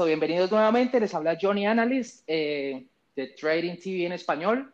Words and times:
Listo, 0.00 0.06
bienvenidos 0.06 0.50
nuevamente. 0.50 0.98
Les 0.98 1.14
habla 1.14 1.36
Johnny 1.38 1.66
Analyst 1.66 2.24
eh, 2.26 2.86
de 3.14 3.26
Trading 3.38 3.76
TV 3.76 4.06
en 4.06 4.12
español. 4.12 4.72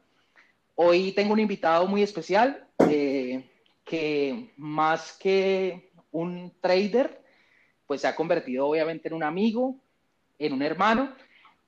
Hoy 0.76 1.10
tengo 1.10 1.32
un 1.32 1.40
invitado 1.40 1.88
muy 1.88 2.04
especial 2.04 2.64
eh, 2.88 3.44
que 3.84 4.52
más 4.56 5.18
que 5.18 5.90
un 6.12 6.52
trader, 6.60 7.20
pues 7.88 8.02
se 8.02 8.06
ha 8.06 8.14
convertido 8.14 8.68
obviamente 8.68 9.08
en 9.08 9.14
un 9.14 9.24
amigo, 9.24 9.74
en 10.38 10.52
un 10.52 10.62
hermano, 10.62 11.12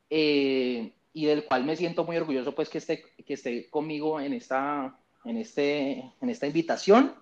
eh, 0.08 0.92
y 1.12 1.26
del 1.26 1.44
cual 1.44 1.64
me 1.64 1.74
siento 1.74 2.04
muy 2.04 2.16
orgulloso 2.16 2.54
pues 2.54 2.68
que 2.68 2.78
esté, 2.78 3.06
que 3.26 3.34
esté 3.34 3.68
conmigo 3.70 4.20
en 4.20 4.34
esta, 4.34 4.96
en, 5.24 5.36
este, 5.36 6.04
en 6.20 6.30
esta 6.30 6.46
invitación. 6.46 7.12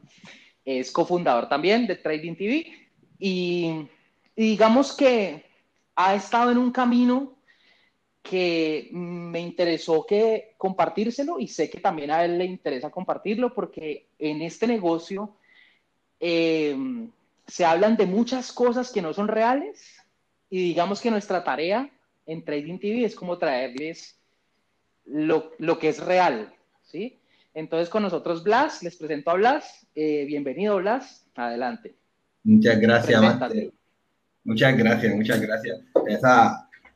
Es 0.67 0.93
cofundador 0.93 1.49
también 1.49 1.87
de 1.87 1.97
Trading 1.97 2.35
TV 2.35 2.67
y, 3.19 3.89
y 4.37 4.43
digamos 4.51 4.95
que 4.95 5.46
ha 5.97 6.15
estado 6.15 6.51
en 6.51 6.59
un 6.59 6.71
camino 6.71 7.37
que 8.23 8.89
me 8.93 9.41
interesó 9.41 10.05
que 10.05 10.55
compartírselo 10.59 11.39
y 11.39 11.49
sé 11.49 11.71
que 11.71 11.81
también 11.81 12.11
a 12.11 12.25
él 12.25 12.39
le 12.39 12.45
interesa 12.45 12.91
compartirlo 12.91 13.55
porque 13.55 14.09
en 14.19 14.43
este 14.43 14.67
negocio 14.67 15.37
eh, 16.21 16.77
se 17.47 17.65
hablan 17.65 17.97
de 17.97 18.07
muchas 18.07 18.53
cosas 18.53 18.91
que 18.93 19.03
no 19.03 19.15
son 19.15 19.29
reales 19.29 20.03
y 20.51 20.59
digamos 20.59 21.01
que 21.01 21.11
nuestra 21.11 21.45
tarea 21.45 21.89
en 22.27 22.45
Trading 22.45 22.79
TV 22.79 23.05
es 23.05 23.15
como 23.15 23.39
traerles 23.39 24.19
lo, 25.05 25.53
lo 25.59 25.79
que 25.79 25.89
es 25.89 26.05
real, 26.05 26.53
¿sí? 26.83 27.21
Entonces 27.55 27.89
con 27.89 28.03
nosotros 28.03 28.43
Blas, 28.43 28.83
les 28.83 28.97
presento 28.97 29.31
a 29.31 29.35
Blas. 29.35 29.87
Eh, 29.95 30.25
bienvenido 30.27 30.77
Blas, 30.77 31.27
adelante. 31.37 31.95
Muchas 32.43 32.81
gracias, 32.81 33.21
Muchas 34.47 34.77
gracias, 34.79 35.15
muchas 35.15 35.41
gracias. 35.41 35.81
Esas 36.07 36.53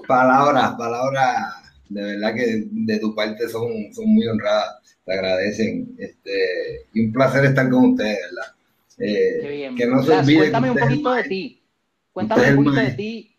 palabras, 0.07 0.75
palabras 0.79 1.61
de 1.89 2.01
verdad 2.01 2.33
que 2.33 2.65
de 2.71 2.99
tu 3.01 3.13
parte 3.13 3.48
son, 3.48 3.92
son 3.92 4.07
muy 4.07 4.25
honradas, 4.29 4.97
te 5.05 5.12
agradecen. 5.12 5.97
Este, 5.98 6.87
y 6.95 7.07
un 7.07 7.12
placer 7.12 7.45
estar 7.45 7.69
con 7.69 7.91
ustedes, 7.91 8.19
¿verdad? 8.31 8.55
Eh, 8.98 9.39
Qué 9.42 9.48
bien. 9.48 9.75
Que 9.75 9.87
no 9.87 10.01
se 10.01 10.12
olviden, 10.12 10.39
cuéntame 10.39 10.70
un 10.70 10.79
poquito 10.79 11.12
de 11.12 11.25
ti. 11.25 11.62
Cuéntame 12.12 12.51
un 12.51 12.65
poquito 12.65 12.81
de 12.83 12.91
ti. 12.92 13.37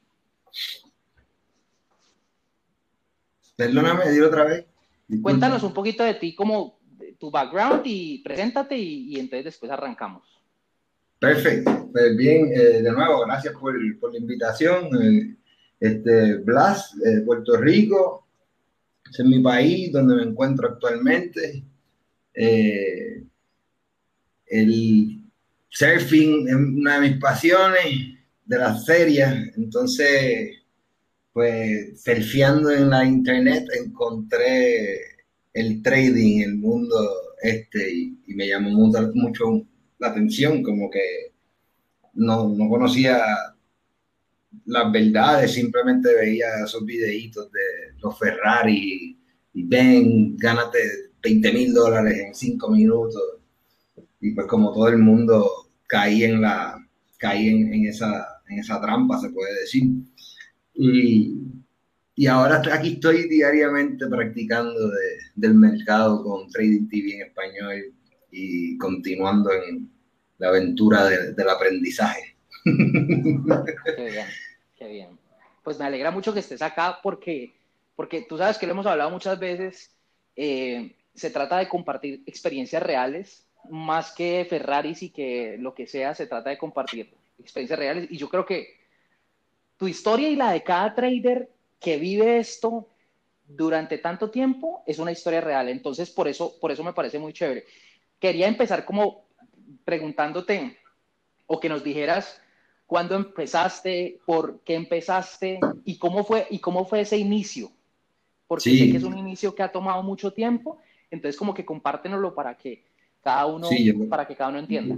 Perdóname, 3.55 4.11
dilo 4.11 4.27
otra 4.27 4.43
vez. 4.43 4.65
Cuéntanos 5.21 5.63
un 5.63 5.73
poquito 5.73 6.03
de 6.03 6.15
ti, 6.15 6.35
como 6.35 6.79
tu 7.17 7.31
background 7.31 7.83
y 7.85 8.21
preséntate 8.23 8.77
y, 8.77 9.15
y 9.15 9.19
entonces 9.19 9.45
después 9.45 9.71
arrancamos. 9.71 10.30
Perfecto. 11.21 11.87
Pues 11.91 12.17
bien, 12.17 12.51
eh, 12.51 12.81
de 12.81 12.91
nuevo, 12.91 13.23
gracias 13.27 13.53
por, 13.53 13.75
la 13.79 14.17
invitación. 14.17 14.89
Eh, 14.99 15.35
este, 15.79 16.37
Blas, 16.37 16.95
eh, 17.05 17.21
Puerto 17.23 17.57
Rico, 17.57 18.25
es 19.07 19.23
mi 19.23 19.39
país 19.39 19.91
donde 19.91 20.15
me 20.15 20.23
encuentro 20.23 20.67
actualmente. 20.69 21.63
el 24.47 25.21
surfing 25.69 26.47
es 26.47 26.55
una 26.55 26.99
de 26.99 27.09
mis 27.09 27.19
pasiones 27.19 27.85
de 28.45 28.57
las 28.57 28.85
series, 28.85 29.55
entonces, 29.57 30.57
pues, 31.33 32.01
surfeando 32.01 32.71
en 32.71 32.89
la 32.89 33.05
internet 33.05 33.67
encontré 33.79 35.01
el 35.53 35.83
trading, 35.83 36.41
el 36.41 36.55
mundo 36.55 36.97
este, 37.43 37.93
y, 37.93 38.17
y 38.27 38.33
me 38.33 38.47
llamó 38.47 38.71
mucho, 38.71 39.11
mucho 39.13 39.67
la 40.01 40.07
atención, 40.07 40.63
como 40.63 40.89
que 40.89 41.31
no, 42.15 42.49
no 42.49 42.69
conocía 42.69 43.23
las 44.65 44.91
verdades, 44.91 45.53
simplemente 45.53 46.13
veía 46.13 46.47
esos 46.65 46.83
videitos 46.83 47.51
de 47.51 47.99
los 48.01 48.17
Ferrari 48.17 49.17
y 49.53 49.63
ven, 49.63 50.35
gánate 50.37 50.79
20 51.23 51.53
mil 51.53 51.73
dólares 51.73 52.17
en 52.19 52.33
5 52.33 52.71
minutos. 52.71 53.21
Y 54.19 54.31
pues 54.31 54.47
como 54.47 54.73
todo 54.73 54.89
el 54.89 54.97
mundo 54.97 55.47
caí 55.87 56.23
en 56.23 56.41
la 56.41 56.77
caí 57.17 57.49
en, 57.49 57.85
esa, 57.85 58.41
en 58.49 58.59
esa 58.59 58.81
trampa, 58.81 59.19
se 59.19 59.29
puede 59.29 59.53
decir. 59.59 59.83
Y, 60.73 61.35
y 62.15 62.25
ahora 62.25 62.63
aquí 62.73 62.93
estoy 62.93 63.29
diariamente 63.29 64.07
practicando 64.07 64.91
del 65.35 65.53
mercado 65.53 66.23
con 66.23 66.49
Trading 66.49 66.87
TV 66.87 67.15
en 67.15 67.27
español 67.27 67.93
y 68.31 68.77
continuando 68.77 69.51
en 69.51 69.91
la 70.37 70.47
aventura 70.47 71.05
del 71.05 71.49
aprendizaje. 71.49 72.35
Qué 72.63 74.03
bien, 74.09 74.27
qué 74.77 74.87
bien. 74.87 75.19
Pues 75.63 75.77
me 75.77 75.85
alegra 75.85 76.09
mucho 76.09 76.33
que 76.33 76.39
estés 76.39 76.61
acá 76.61 76.99
porque, 77.03 77.53
porque 77.95 78.25
tú 78.27 78.37
sabes 78.37 78.57
que 78.57 78.65
lo 78.65 78.71
hemos 78.71 78.87
hablado 78.87 79.11
muchas 79.11 79.37
veces, 79.37 79.91
eh, 80.35 80.95
se 81.13 81.29
trata 81.29 81.59
de 81.59 81.67
compartir 81.67 82.23
experiencias 82.25 82.81
reales, 82.81 83.45
más 83.69 84.11
que 84.11 84.45
Ferraris 84.49 85.03
y 85.03 85.09
que 85.09 85.57
lo 85.59 85.75
que 85.75 85.85
sea, 85.85 86.15
se 86.15 86.25
trata 86.25 86.49
de 86.49 86.57
compartir 86.57 87.13
experiencias 87.37 87.77
reales. 87.77 88.07
Y 88.09 88.17
yo 88.17 88.29
creo 88.29 88.45
que 88.45 88.67
tu 89.77 89.87
historia 89.87 90.29
y 90.29 90.35
la 90.35 90.51
de 90.51 90.63
cada 90.63 90.95
trader 90.95 91.49
que 91.79 91.97
vive 91.97 92.39
esto 92.39 92.87
durante 93.47 93.97
tanto 93.97 94.31
tiempo 94.31 94.83
es 94.87 94.97
una 94.97 95.11
historia 95.11 95.41
real. 95.41 95.69
Entonces, 95.69 96.09
por 96.09 96.27
eso, 96.27 96.55
por 96.59 96.71
eso 96.71 96.83
me 96.83 96.93
parece 96.93 97.19
muy 97.19 97.33
chévere 97.33 97.65
quería 98.21 98.47
empezar 98.47 98.85
como 98.85 99.25
preguntándote 99.83 100.77
o 101.47 101.59
que 101.59 101.67
nos 101.67 101.83
dijeras 101.83 102.39
cuándo 102.85 103.15
empezaste, 103.15 104.19
por 104.25 104.61
qué 104.63 104.75
empezaste 104.75 105.59
y 105.83 105.97
cómo 105.97 106.23
fue, 106.23 106.45
y 106.49 106.59
cómo 106.59 106.85
fue 106.85 107.01
ese 107.01 107.17
inicio. 107.17 107.71
Porque 108.47 108.77
sé 108.77 108.91
que 108.91 108.97
es 108.97 109.03
un 109.03 109.17
inicio 109.17 109.55
que 109.55 109.63
ha 109.63 109.71
tomado 109.71 110.03
mucho 110.03 110.31
tiempo, 110.31 110.77
entonces 111.09 111.37
como 111.37 111.53
que 111.53 111.65
compártenoslo 111.65 112.35
para 112.35 112.55
que 112.55 112.85
cada 113.21 113.45
uno, 113.47 113.67
para 114.09 114.27
que 114.27 114.35
cada 114.35 114.49
uno 114.49 114.59
entienda. 114.59 114.97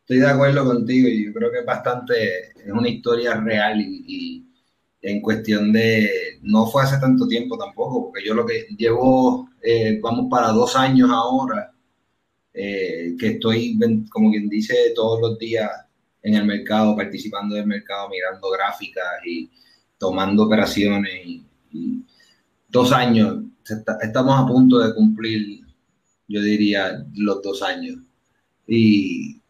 Estoy 0.00 0.18
de 0.18 0.26
acuerdo 0.26 0.64
contigo 0.64 1.08
y 1.08 1.26
yo 1.26 1.32
creo 1.32 1.50
que 1.50 1.58
es 1.60 1.66
bastante, 1.66 2.50
es 2.50 2.72
una 2.72 2.88
historia 2.88 3.34
real 3.34 3.80
y, 3.80 4.44
en 5.00 5.20
cuestión 5.22 5.72
de, 5.72 6.38
no 6.42 6.66
fue 6.66 6.82
hace 6.82 6.98
tanto 6.98 7.26
tiempo 7.26 7.56
tampoco, 7.56 8.04
porque 8.04 8.26
yo 8.26 8.34
lo 8.34 8.44
que 8.44 8.66
llevo, 8.76 9.48
eh, 9.62 9.98
vamos 10.02 10.26
para 10.28 10.48
dos 10.48 10.76
años 10.76 11.08
ahora, 11.10 11.72
eh, 12.60 13.14
que 13.16 13.28
estoy, 13.28 13.78
como 14.10 14.32
quien 14.32 14.48
dice, 14.48 14.74
todos 14.92 15.20
los 15.20 15.38
días 15.38 15.70
en 16.22 16.34
el 16.34 16.44
mercado, 16.44 16.96
participando 16.96 17.54
del 17.54 17.68
mercado, 17.68 18.08
mirando 18.08 18.50
gráficas 18.50 19.24
y 19.24 19.48
tomando 19.96 20.42
operaciones. 20.42 21.12
Y, 21.24 21.44
dos 22.68 22.90
años, 22.92 23.44
estamos 24.02 24.40
a 24.40 24.44
punto 24.44 24.80
de 24.80 24.92
cumplir, 24.92 25.60
yo 26.26 26.42
diría, 26.42 27.06
los 27.14 27.40
dos 27.42 27.62
años. 27.62 27.98
Y 28.66 29.40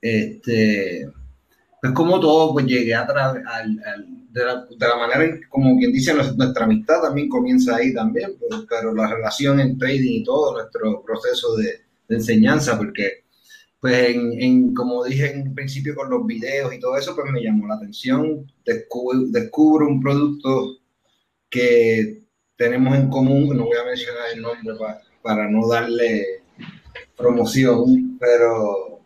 este, 0.00 1.10
pues 1.82 1.92
como 1.92 2.18
todo, 2.20 2.54
pues 2.54 2.64
llegué 2.64 2.94
a 2.94 3.06
través 3.06 3.42
de, 4.32 4.44
la, 4.46 4.64
de, 4.64 4.88
la, 4.88 4.96
manera, 4.96 5.38
como 5.50 5.76
quien 5.76 5.92
dice, 5.92 6.14
nuestra 6.14 6.64
amistad 6.64 7.02
también 7.02 7.28
comienza 7.28 7.76
ahí 7.76 7.92
también, 7.92 8.34
pero, 8.40 8.64
pero 8.66 8.94
la 8.94 9.08
relación 9.08 9.60
en 9.60 9.76
trading 9.76 10.22
y 10.22 10.24
todo, 10.24 10.54
nuestro 10.54 11.04
proceso 11.04 11.54
de, 11.56 11.87
de 12.08 12.16
enseñanza, 12.16 12.76
porque, 12.76 13.24
pues, 13.80 14.16
en, 14.16 14.74
como 14.74 15.04
dije 15.04 15.30
en 15.32 15.54
principio 15.54 15.94
con 15.94 16.10
los 16.10 16.26
videos 16.26 16.74
y 16.74 16.80
todo 16.80 16.96
eso, 16.96 17.14
pues 17.14 17.30
me 17.30 17.42
llamó 17.42 17.68
la 17.68 17.74
atención. 17.74 18.50
Descubro, 18.64 19.86
un 19.86 20.00
producto 20.00 20.78
que 21.50 22.22
tenemos 22.56 22.96
en 22.96 23.08
común, 23.08 23.56
no 23.56 23.66
voy 23.66 23.76
a 23.76 23.84
mencionar 23.84 24.24
el 24.34 24.42
nombre 24.42 24.74
para 25.22 25.48
no 25.48 25.68
darle 25.68 26.42
promoción, 27.16 28.18
pero 28.18 29.00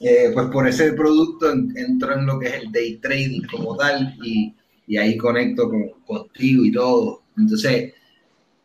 eh, 0.00 0.30
pues 0.32 0.46
por 0.48 0.68
ese 0.68 0.92
producto 0.92 1.50
entro 1.50 2.14
en 2.14 2.26
lo 2.26 2.38
que 2.38 2.48
es 2.48 2.54
el 2.54 2.72
day 2.72 2.96
trading 2.96 3.42
como 3.50 3.76
tal 3.76 4.16
y, 4.22 4.54
y 4.86 4.96
ahí 4.96 5.16
conecto 5.16 5.68
con, 5.68 5.90
contigo 6.06 6.64
y 6.64 6.72
todo. 6.72 7.22
Entonces, 7.36 7.94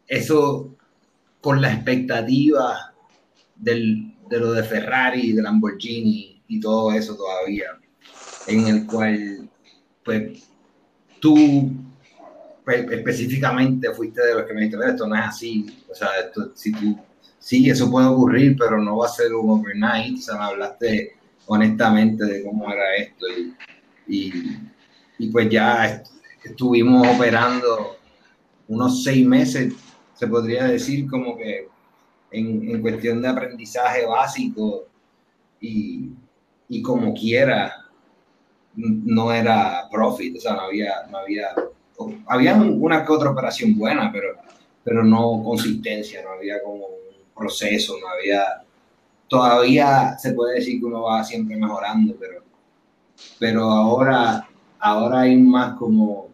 eso 0.08 0.76
con 1.42 1.62
la 1.62 1.74
expectativa 1.74 2.91
del, 3.62 4.14
de 4.30 4.40
lo 4.40 4.52
de 4.52 4.64
Ferrari, 4.64 5.32
de 5.32 5.42
Lamborghini 5.42 6.42
y 6.48 6.60
todo 6.60 6.92
eso 6.92 7.16
todavía, 7.16 7.80
en 8.48 8.68
el 8.68 8.86
cual, 8.86 9.50
pues, 10.04 10.44
tú 11.20 11.72
pues, 12.66 12.92
específicamente 12.92 13.94
fuiste 13.94 14.26
de 14.26 14.34
los 14.34 14.44
que 14.44 14.54
me 14.54 14.62
dijiste, 14.62 14.86
esto 14.86 15.08
no 15.08 15.16
es 15.16 15.22
así, 15.22 15.66
o 15.90 15.96
sea, 15.96 16.10
esto, 16.26 16.52
si 16.56 16.72
tú, 16.72 16.98
sí, 17.40 17.70
eso 17.70 17.90
puede 17.90 18.08
ocurrir, 18.08 18.56
pero 18.58 18.82
no 18.82 18.98
va 18.98 19.06
a 19.06 19.10
ser 19.10 19.34
un 19.34 19.50
overnight, 19.50 20.18
o 20.18 20.22
sea, 20.22 20.38
me 20.38 20.44
hablaste 20.44 21.16
honestamente 21.46 22.26
de 22.26 22.44
cómo 22.44 22.72
era 22.72 22.96
esto 22.96 23.26
y, 24.08 24.34
y 25.18 25.30
pues 25.30 25.50
ya 25.50 26.04
estuvimos 26.44 27.08
operando 27.08 27.98
unos 28.68 29.04
seis 29.04 29.26
meses, 29.26 29.74
se 30.14 30.28
podría 30.28 30.66
decir 30.66 31.08
como 31.10 31.38
que 31.38 31.68
en, 32.32 32.82
cuestión 32.82 33.22
de 33.22 33.28
aprendizaje 33.28 34.06
básico 34.06 34.86
y, 35.60 36.12
como 36.82 37.14
quiera, 37.14 37.86
no 38.76 39.32
era 39.34 39.88
profit, 39.92 40.38
o 40.38 40.40
sea, 40.40 40.54
no 40.54 40.62
había, 40.62 41.06
no 41.10 41.18
había, 41.18 41.50
había 42.28 42.56
una 42.56 43.06
que 43.06 43.12
otra 43.12 43.32
operación 43.32 43.78
buena, 43.78 44.10
pero, 44.12 44.38
pero 44.84 45.04
no 45.04 45.44
consistencia, 45.44 46.24
no 46.24 46.32
había 46.32 46.62
como 46.64 46.86
un 46.86 47.36
proceso, 47.36 47.96
no 48.00 48.08
había, 48.08 48.64
todavía 49.28 50.18
se 50.18 50.34
puede 50.34 50.56
decir 50.56 50.80
que 50.80 50.86
uno 50.86 51.04
va 51.04 51.24
siempre 51.24 51.58
mejorando, 51.58 52.16
pero, 52.20 52.42
pero 53.38 53.64
ahora, 53.64 54.48
ahora 54.80 55.22
hay 55.22 55.38
más 55.38 55.78
como, 55.78 56.30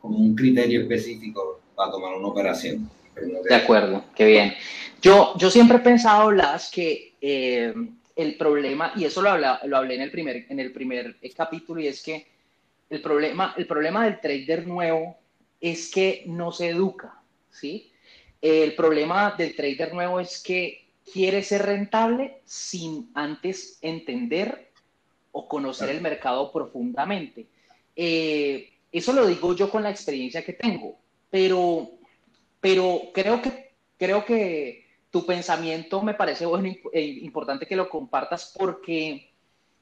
como 0.00 0.18
un 0.18 0.34
criterio 0.34 0.82
específico 0.82 1.60
para 1.74 1.90
tomar 1.90 2.14
una 2.14 2.28
operación. 2.28 2.88
De 3.16 3.54
acuerdo, 3.54 4.04
qué 4.14 4.26
bien. 4.26 4.54
Yo, 5.00 5.34
yo 5.36 5.50
siempre 5.50 5.78
he 5.78 5.80
pensado, 5.80 6.28
Blas, 6.28 6.70
que 6.70 7.14
eh, 7.20 7.74
el 8.16 8.36
problema, 8.36 8.92
y 8.96 9.04
eso 9.04 9.22
lo, 9.22 9.36
lo 9.36 9.76
hablé 9.76 9.96
en 9.96 10.02
el, 10.02 10.10
primer, 10.10 10.46
en 10.48 10.60
el 10.60 10.72
primer 10.72 11.16
capítulo, 11.36 11.80
y 11.80 11.88
es 11.88 12.02
que 12.02 12.26
el 12.90 13.00
problema, 13.00 13.54
el 13.56 13.66
problema 13.66 14.04
del 14.04 14.20
trader 14.20 14.66
nuevo 14.66 15.16
es 15.60 15.90
que 15.90 16.24
no 16.26 16.52
se 16.52 16.68
educa, 16.68 17.20
¿sí? 17.50 17.90
El 18.40 18.74
problema 18.74 19.34
del 19.36 19.56
trader 19.56 19.94
nuevo 19.94 20.20
es 20.20 20.42
que 20.42 20.84
quiere 21.10 21.42
ser 21.42 21.62
rentable 21.62 22.40
sin 22.44 23.10
antes 23.14 23.78
entender 23.80 24.70
o 25.32 25.48
conocer 25.48 25.90
el 25.90 26.00
mercado 26.00 26.52
profundamente. 26.52 27.46
Eh, 27.96 28.70
eso 28.92 29.12
lo 29.12 29.26
digo 29.26 29.54
yo 29.54 29.70
con 29.70 29.82
la 29.82 29.90
experiencia 29.90 30.44
que 30.44 30.52
tengo, 30.52 30.96
pero, 31.30 31.90
pero 32.64 33.10
creo 33.12 33.42
que, 33.42 33.74
creo 33.98 34.24
que 34.24 34.86
tu 35.10 35.26
pensamiento 35.26 36.00
me 36.00 36.14
parece 36.14 36.46
bueno, 36.46 36.72
e 36.94 37.02
importante 37.02 37.66
que 37.66 37.76
lo 37.76 37.90
compartas 37.90 38.54
porque, 38.58 39.34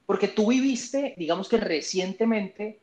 porque 0.04 0.26
tú 0.26 0.48
viviste, 0.48 1.14
digamos 1.16 1.48
que 1.48 1.58
recientemente, 1.58 2.80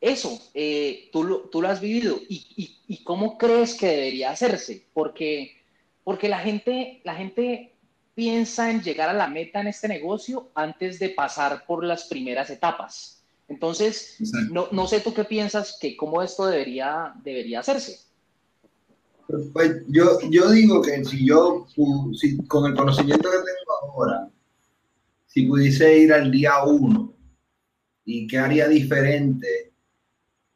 eso, 0.00 0.40
eh, 0.54 1.08
tú, 1.10 1.24
lo, 1.24 1.38
tú, 1.48 1.62
lo, 1.62 1.68
has 1.68 1.80
vivido 1.80 2.20
y, 2.28 2.78
y, 2.86 3.02
cómo 3.02 3.36
crees 3.38 3.74
que 3.74 3.88
debería 3.88 4.30
hacerse, 4.30 4.86
porque, 4.92 5.56
porque 6.04 6.28
la, 6.28 6.38
gente, 6.38 7.00
la 7.02 7.16
gente 7.16 7.74
piensa 8.14 8.70
en 8.70 8.84
llegar 8.84 9.08
a 9.08 9.14
la 9.14 9.26
meta 9.26 9.62
en 9.62 9.66
este 9.66 9.88
negocio 9.88 10.50
antes 10.54 11.00
de 11.00 11.08
pasar 11.08 11.66
por 11.66 11.82
las 11.82 12.04
primeras 12.04 12.50
etapas. 12.50 13.24
Entonces, 13.48 14.16
no, 14.52 14.68
no, 14.70 14.86
sé 14.86 15.00
tú 15.00 15.12
qué 15.12 15.24
piensas 15.24 15.76
que 15.80 15.96
cómo 15.96 16.22
esto 16.22 16.46
debería, 16.46 17.14
debería 17.24 17.58
hacerse. 17.58 18.09
Pues 19.52 19.82
yo, 19.88 20.18
yo 20.30 20.50
digo 20.50 20.82
que 20.82 21.04
si 21.04 21.26
yo, 21.26 21.66
si, 22.14 22.36
con 22.46 22.70
el 22.70 22.76
conocimiento 22.76 23.30
que 23.30 23.36
tengo 23.36 23.92
ahora, 23.92 24.28
si 25.26 25.46
pudiese 25.46 25.98
ir 25.98 26.12
al 26.12 26.30
día 26.30 26.64
uno 26.64 27.14
y 28.04 28.26
qué 28.26 28.38
haría 28.38 28.66
diferente, 28.68 29.72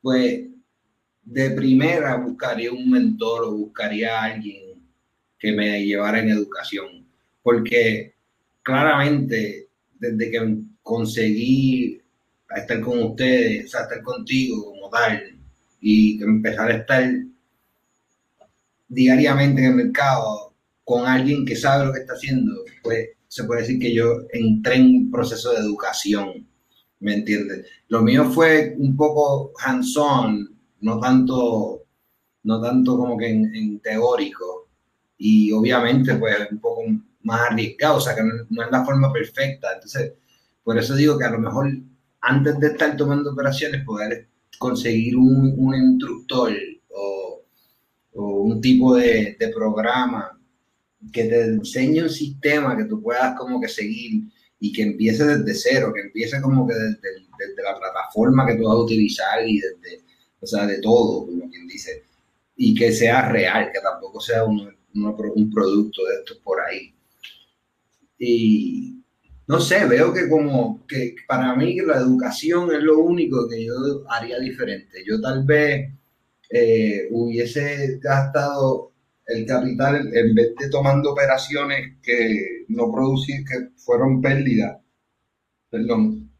pues 0.02 0.46
de 1.22 1.50
primera 1.50 2.16
buscaría 2.16 2.72
un 2.72 2.90
mentor 2.90 3.44
o 3.44 3.52
buscaría 3.52 4.20
a 4.20 4.24
alguien 4.24 4.82
que 5.38 5.52
me 5.52 5.84
llevara 5.84 6.20
en 6.20 6.30
educación, 6.30 7.06
porque 7.42 8.14
claramente 8.62 9.68
desde 9.98 10.30
que 10.30 10.58
conseguí 10.82 12.00
estar 12.56 12.80
con 12.80 13.02
ustedes, 13.02 13.74
o 13.74 13.78
estar 13.78 14.02
contigo 14.02 14.64
como 14.64 14.90
tal, 14.90 15.38
y 15.80 16.22
empezar 16.22 16.70
a 16.70 16.76
estar 16.76 17.04
diariamente 18.88 19.62
en 19.62 19.68
el 19.68 19.74
mercado 19.86 20.54
con 20.84 21.06
alguien 21.06 21.44
que 21.44 21.56
sabe 21.56 21.86
lo 21.86 21.92
que 21.92 22.00
está 22.00 22.12
haciendo, 22.14 22.52
pues 22.82 23.08
se 23.28 23.44
puede 23.44 23.62
decir 23.62 23.80
que 23.80 23.94
yo 23.94 24.18
entré 24.32 24.76
en 24.76 24.86
un 24.86 25.10
proceso 25.10 25.52
de 25.52 25.58
educación, 25.58 26.46
¿me 27.00 27.14
entiendes? 27.14 27.66
Lo 27.88 28.02
mío 28.02 28.30
fue 28.30 28.74
un 28.78 28.96
poco 28.96 29.52
hands-on, 29.58 30.56
no 30.80 31.00
tanto, 31.00 31.84
no 32.44 32.60
tanto 32.60 32.96
como 32.96 33.16
que 33.16 33.30
en, 33.30 33.80
teórico, 33.80 34.68
y 35.18 35.50
obviamente 35.52 36.14
pues 36.16 36.36
un 36.50 36.60
poco 36.60 36.82
más 37.22 37.40
arriesgado, 37.50 37.96
o 37.96 38.00
sea 38.00 38.14
que 38.14 38.22
no, 38.22 38.62
es 38.62 38.70
la 38.70 38.84
forma 38.84 39.12
perfecta, 39.12 39.68
entonces 39.74 40.12
por 40.62 40.78
eso 40.78 40.94
digo 40.94 41.18
que 41.18 41.24
a 41.24 41.30
lo 41.30 41.38
mejor 41.38 41.72
antes 42.20 42.58
de 42.60 42.68
estar 42.68 42.96
tomando 42.96 43.32
operaciones 43.32 43.84
poder 43.84 44.28
conseguir 44.58 45.16
un, 45.16 45.54
un 45.56 45.74
instructor 45.74 46.52
o 48.14 48.42
un 48.42 48.60
tipo 48.60 48.96
de, 48.96 49.36
de, 49.38 49.48
programa 49.48 50.38
que 51.12 51.24
te 51.24 51.40
enseñe 51.42 52.02
un 52.02 52.10
sistema 52.10 52.76
que 52.76 52.84
tú 52.84 53.02
puedas 53.02 53.36
como 53.36 53.60
que 53.60 53.68
seguir 53.68 54.24
y 54.60 54.72
que 54.72 54.82
empiece 54.82 55.24
desde 55.24 55.54
cero, 55.54 55.92
que 55.94 56.00
empiece 56.00 56.40
como 56.40 56.66
que 56.66 56.74
desde, 56.74 57.62
la 57.62 57.78
plataforma 57.78 58.46
que 58.46 58.54
tú 58.54 58.64
vas 58.64 58.74
a 58.74 58.82
utilizar 58.82 59.46
y 59.46 59.58
desde, 59.58 60.02
o 60.40 60.46
sea, 60.46 60.66
de 60.66 60.80
todo, 60.80 61.26
como 61.26 61.50
quien 61.50 61.66
dice, 61.66 62.04
y 62.56 62.74
que 62.74 62.92
sea 62.92 63.28
real, 63.28 63.70
que 63.72 63.80
tampoco 63.80 64.20
sea 64.20 64.44
un, 64.44 64.74
un 64.94 65.50
producto 65.52 66.04
de 66.04 66.14
estos 66.16 66.38
por 66.38 66.60
ahí. 66.60 66.94
Y 68.18 69.02
no 69.46 69.60
sé, 69.60 69.84
veo 69.86 70.14
que 70.14 70.28
como 70.28 70.86
que 70.86 71.14
para 71.26 71.54
mí 71.54 71.76
la 71.80 71.98
educación 71.98 72.72
es 72.72 72.82
lo 72.82 72.98
único 73.00 73.46
que 73.48 73.64
yo 73.64 73.74
haría 74.08 74.38
diferente. 74.38 75.04
Yo 75.06 75.20
tal 75.20 75.44
vez 75.44 75.92
eh, 76.50 77.08
hubiese 77.10 77.98
gastado 77.98 78.92
el 79.26 79.46
capital 79.46 80.10
en 80.14 80.34
vez 80.34 80.54
de 80.58 80.68
tomando 80.68 81.12
operaciones 81.12 81.96
que 82.02 82.64
no 82.68 82.92
producir, 82.92 83.44
que 83.44 83.70
fueron 83.76 84.20
pérdidas, 84.20 84.78
perdón, 85.70 86.30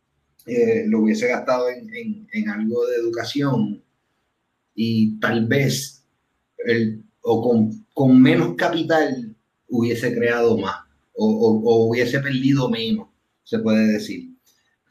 eh, 0.46 0.84
lo 0.86 1.00
hubiese 1.00 1.28
gastado 1.28 1.70
en, 1.70 2.28
en, 2.30 2.48
algo 2.50 2.86
de 2.86 2.96
educación 2.96 3.82
y 4.74 5.18
tal 5.18 5.46
vez 5.46 6.04
el, 6.66 7.02
o 7.22 7.42
con, 7.42 7.86
con, 7.94 8.20
menos 8.20 8.54
capital 8.54 9.34
hubiese 9.68 10.14
creado 10.14 10.58
más 10.58 10.76
o, 11.14 11.26
o, 11.26 11.88
hubiese 11.88 12.20
perdido 12.20 12.68
menos, 12.68 13.08
se 13.42 13.58
puede 13.58 13.86
decir. 13.86 14.34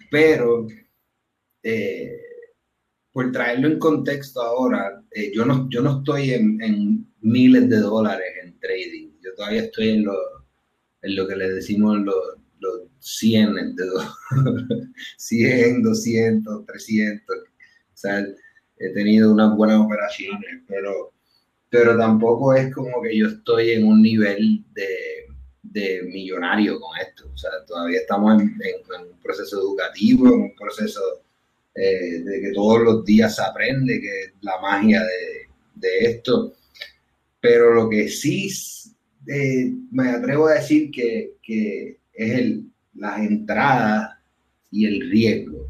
Pero 0.09 0.67
eh, 1.61 2.17
por 3.13 3.31
traerlo 3.31 3.67
en 3.67 3.79
contexto 3.79 4.41
ahora, 4.41 5.01
eh, 5.11 5.31
yo, 5.33 5.45
no, 5.45 5.69
yo 5.69 5.81
no 5.81 5.99
estoy 5.99 6.31
en, 6.31 7.07
miles 7.21 7.69
de 7.69 7.77
dólares 7.77 8.27
en 8.43 8.59
trading. 8.59 9.11
Yo 9.23 9.33
todavía 9.35 9.61
estoy 9.61 9.89
en 9.91 10.03
lo, 10.03 10.17
en 11.03 11.15
lo 11.15 11.25
que 11.25 11.37
le 11.37 11.51
decimos 11.51 11.99
los, 11.99 12.17
los 12.59 12.81
100 12.99 13.75
de 13.75 13.85
dólares. 13.85 14.13
100, 15.17 15.83
200, 15.83 16.65
300. 16.65 17.37
O 17.37 17.41
sea, 17.93 18.25
he 18.77 18.89
tenido 18.89 19.31
unas 19.31 19.55
buenas 19.55 19.79
operaciones, 19.79 20.63
pero, 20.67 21.13
pero 21.69 21.97
tampoco 21.97 22.53
es 22.55 22.73
como 22.73 23.01
que 23.01 23.17
yo 23.17 23.27
estoy 23.27 23.69
en 23.71 23.85
un 23.85 24.01
nivel 24.01 24.65
de, 24.73 25.27
de 25.61 26.01
millonario 26.11 26.77
con 26.77 26.97
esto. 26.97 27.29
O 27.33 27.37
sea, 27.37 27.51
todavía 27.65 27.99
estamos 27.99 28.41
en, 28.41 28.49
en 28.49 29.11
un 29.11 29.19
proceso 29.21 29.61
educativo, 29.61 30.27
en 30.27 30.41
un 30.41 30.55
proceso 30.55 31.22
eh, 31.75 32.19
de 32.19 32.41
que 32.41 32.51
todos 32.53 32.81
los 32.81 33.05
días 33.05 33.35
se 33.35 33.41
aprende, 33.41 33.99
que 33.99 34.33
la 34.41 34.59
magia 34.61 35.01
de, 35.01 35.49
de 35.75 36.11
esto. 36.11 36.53
Pero 37.39 37.73
lo 37.73 37.89
que 37.89 38.07
sí 38.07 38.49
eh, 39.27 39.71
me 39.91 40.09
atrevo 40.09 40.47
a 40.47 40.55
decir 40.55 40.91
que, 40.91 41.35
que 41.41 41.97
es 42.13 42.39
el, 42.39 42.65
las 42.95 43.19
entradas 43.19 44.17
y 44.71 44.85
el 44.85 45.09
riesgo. 45.09 45.69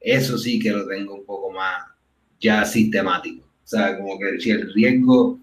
Eso 0.00 0.38
sí 0.38 0.58
que 0.58 0.70
lo 0.70 0.86
tengo 0.86 1.14
un 1.14 1.24
poco 1.24 1.50
más 1.50 1.84
ya 2.40 2.64
sistemático. 2.64 3.44
O 3.44 3.68
sea, 3.68 3.96
como 3.96 4.18
que 4.18 4.40
si 4.40 4.50
el 4.50 4.72
riesgo 4.72 5.38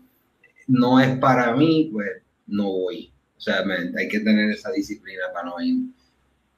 no 0.68 1.00
es 1.00 1.18
para 1.20 1.56
mí, 1.56 1.90
pues 1.92 2.10
no 2.48 2.72
voy. 2.72 3.12
O 3.38 3.40
sea, 3.40 3.64
hay 3.98 4.08
que 4.08 4.20
tener 4.20 4.50
esa 4.50 4.72
disciplina 4.72 5.24
para 5.34 5.50
no 5.50 5.62
ir. 5.62 5.76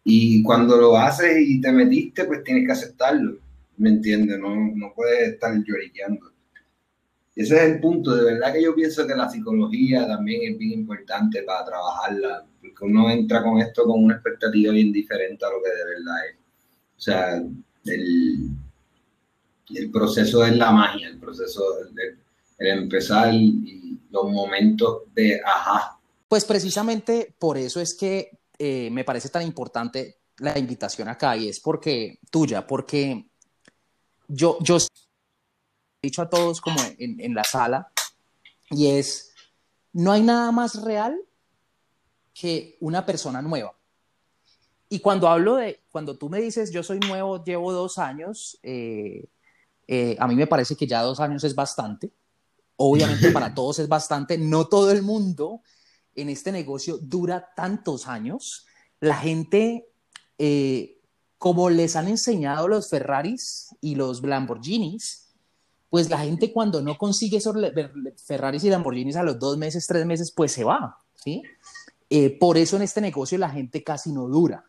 Y 0.04 0.42
cuando 0.44 0.78
lo 0.78 0.98
haces 0.98 1.38
y 1.40 1.62
te 1.62 1.72
metiste, 1.72 2.26
pues 2.26 2.44
tienes 2.44 2.66
que 2.66 2.72
aceptarlo, 2.72 3.38
¿me 3.78 3.90
entiendes? 3.90 4.40
No, 4.40 4.56
no 4.76 4.94
puedes 4.96 5.34
estar 5.34 5.54
lloriqueando. 5.64 6.32
Ese 7.36 7.56
es 7.56 7.62
el 7.62 7.80
punto, 7.80 8.16
de 8.16 8.34
verdad 8.34 8.52
que 8.52 8.64
yo 8.64 8.76
pienso 8.76 9.08
que 9.08 9.16
la 9.16 9.30
psicología 9.30 10.06
también 10.08 10.52
es 10.52 10.58
bien 10.58 10.80
importante 10.80 11.44
para 11.44 11.66
trabajarla, 11.66 12.46
porque 12.60 12.86
uno 12.86 13.10
entra 13.10 13.44
con 13.44 13.60
esto 13.60 13.86
con 13.86 14.04
una 14.04 14.16
expectativa 14.16 14.74
bien 14.74 14.92
diferente 14.92 15.46
a 15.46 15.50
lo 15.50 15.64
que 15.64 15.70
de 15.70 15.86
verdad 15.86 16.16
es. 16.30 16.36
O 16.98 17.02
sea, 17.02 17.36
el, 17.86 18.50
el 19.74 19.92
proceso 19.92 20.46
es 20.46 20.58
la 20.58 20.72
magia, 20.72 21.08
el 21.08 21.18
proceso, 21.18 21.64
de 21.94 22.18
el 22.60 22.80
empezar 22.80 23.34
y 23.34 23.98
los 24.12 24.30
momentos 24.32 25.04
de 25.16 25.42
ajá. 25.44 25.98
Pues 26.28 26.46
precisamente 26.46 27.34
por 27.40 27.58
eso 27.58 27.80
es 27.80 27.96
que 27.96 28.39
eh, 28.60 28.90
me 28.92 29.04
parece 29.04 29.30
tan 29.30 29.42
importante 29.44 30.20
la 30.38 30.58
invitación 30.60 31.08
acá 31.08 31.36
y 31.36 31.50
es 31.50 31.60
porque 31.60 32.20
tuya, 32.30 32.68
porque 32.68 33.30
yo, 34.28 34.58
yo 34.62 34.78
he 34.78 34.88
dicho 36.04 36.22
a 36.22 36.30
todos 36.30 36.62
como 36.62 36.80
en, 36.98 37.20
en 37.20 37.34
la 37.34 37.44
sala 37.44 37.92
y 38.70 38.88
es, 38.88 39.34
no 39.94 40.12
hay 40.12 40.22
nada 40.22 40.52
más 40.52 40.84
real 40.84 41.18
que 42.34 42.78
una 42.80 43.06
persona 43.06 43.42
nueva. 43.42 43.74
y 44.88 45.00
cuando 45.00 45.28
hablo 45.28 45.56
de, 45.56 45.84
cuando 45.92 46.18
tú 46.18 46.30
me 46.30 46.40
dices, 46.40 46.72
yo 46.72 46.84
soy 46.84 47.00
nuevo, 47.00 47.44
llevo 47.44 47.72
dos 47.72 47.98
años, 47.98 48.60
eh, 48.64 49.26
eh, 49.88 50.16
a 50.20 50.28
mí 50.28 50.36
me 50.36 50.46
parece 50.46 50.76
que 50.76 50.86
ya 50.86 51.02
dos 51.02 51.20
años 51.20 51.44
es 51.44 51.56
bastante. 51.56 52.12
Obviamente 52.76 53.32
para 53.32 53.54
todos 53.54 53.80
es 53.80 53.88
bastante. 53.88 54.38
No 54.38 54.68
todo 54.68 54.92
el 54.92 55.02
mundo 55.02 55.62
en 56.22 56.30
este 56.30 56.52
negocio 56.52 56.98
dura 56.98 57.50
tantos 57.56 58.08
años. 58.08 58.66
La 59.00 59.16
gente, 59.16 59.88
eh, 60.38 61.00
como 61.38 61.70
les 61.70 61.96
han 61.96 62.08
enseñado 62.08 62.68
los 62.68 62.90
Ferraris 62.90 63.76
y 63.82 63.96
los 63.96 64.22
Lamborghinis, 64.24 65.30
pues 65.90 66.10
la 66.10 66.20
gente 66.20 66.54
cuando 66.54 66.82
no 66.82 66.98
consigue 66.98 67.38
esos 67.38 67.56
Ferraris 68.26 68.64
y 68.64 68.70
Lamborghinis 68.70 69.16
a 69.16 69.24
los 69.24 69.40
dos 69.40 69.58
meses, 69.58 69.88
tres 69.88 70.06
meses, 70.06 70.32
pues 70.32 70.52
se 70.52 70.64
va, 70.64 70.98
¿sí? 71.16 71.42
por 72.40 72.58
eso 72.58 72.76
en 72.76 72.82
este 72.82 73.02
negocio 73.02 73.38
la 73.38 73.52
gente 73.52 73.84
casi 73.84 74.12
no 74.12 74.28
dura 74.28 74.66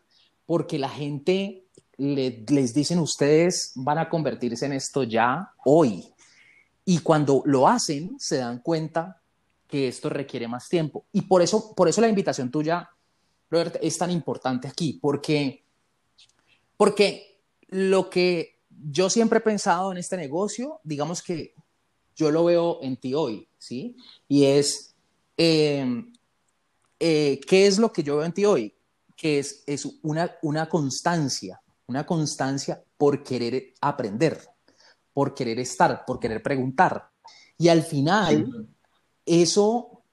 porque 0.51 0.77
la 0.77 0.89
gente 0.89 1.63
les 1.97 2.73
dicen 2.73 2.99
ustedes 2.99 3.71
van 3.75 3.99
a 3.99 4.09
convertirse 4.09 4.65
en 4.65 4.73
esto 4.73 5.03
ya 5.03 5.53
hoy. 5.63 6.13
Y 6.83 6.99
cuando 6.99 7.41
lo 7.45 7.69
hacen, 7.69 8.19
se 8.19 8.35
dan 8.35 8.59
cuenta 8.59 9.20
que 9.71 9.87
esto 9.87 10.09
requiere 10.09 10.47
más 10.47 10.67
tiempo. 10.69 11.05
Y 11.13 11.21
por 11.21 11.41
eso, 11.41 11.73
por 11.73 11.87
eso 11.87 12.01
la 12.01 12.09
invitación 12.09 12.51
tuya, 12.51 12.89
Robert, 13.49 13.77
es 13.81 13.97
tan 13.97 14.11
importante 14.11 14.67
aquí, 14.67 14.99
porque, 15.01 15.63
porque 16.77 17.39
lo 17.69 18.09
que 18.09 18.59
yo 18.69 19.09
siempre 19.09 19.39
he 19.39 19.41
pensado 19.41 19.91
en 19.91 19.97
este 19.97 20.17
negocio, 20.17 20.81
digamos 20.83 21.23
que 21.23 21.55
yo 22.15 22.29
lo 22.29 22.45
veo 22.45 22.79
en 22.81 22.97
ti 22.97 23.13
hoy, 23.13 23.47
¿sí? 23.57 23.95
Y 24.27 24.45
es, 24.45 24.93
eh, 25.37 26.03
eh, 26.99 27.39
¿qué 27.47 27.67
es 27.67 27.79
lo 27.79 27.91
que 27.91 28.03
yo 28.03 28.17
veo 28.17 28.25
en 28.25 28.33
ti 28.33 28.45
hoy? 28.45 28.75
que 29.21 29.37
es, 29.37 29.63
es 29.67 29.87
una, 30.01 30.35
una 30.41 30.67
constancia, 30.67 31.61
una 31.85 32.07
constancia 32.07 32.83
por 32.97 33.21
querer 33.21 33.75
aprender, 33.79 34.41
por 35.13 35.35
querer 35.35 35.59
estar, 35.59 36.05
por 36.07 36.19
querer 36.19 36.41
preguntar. 36.41 37.07
Y 37.55 37.67
al 37.67 37.83
final, 37.83 38.67
eso, 39.25 40.03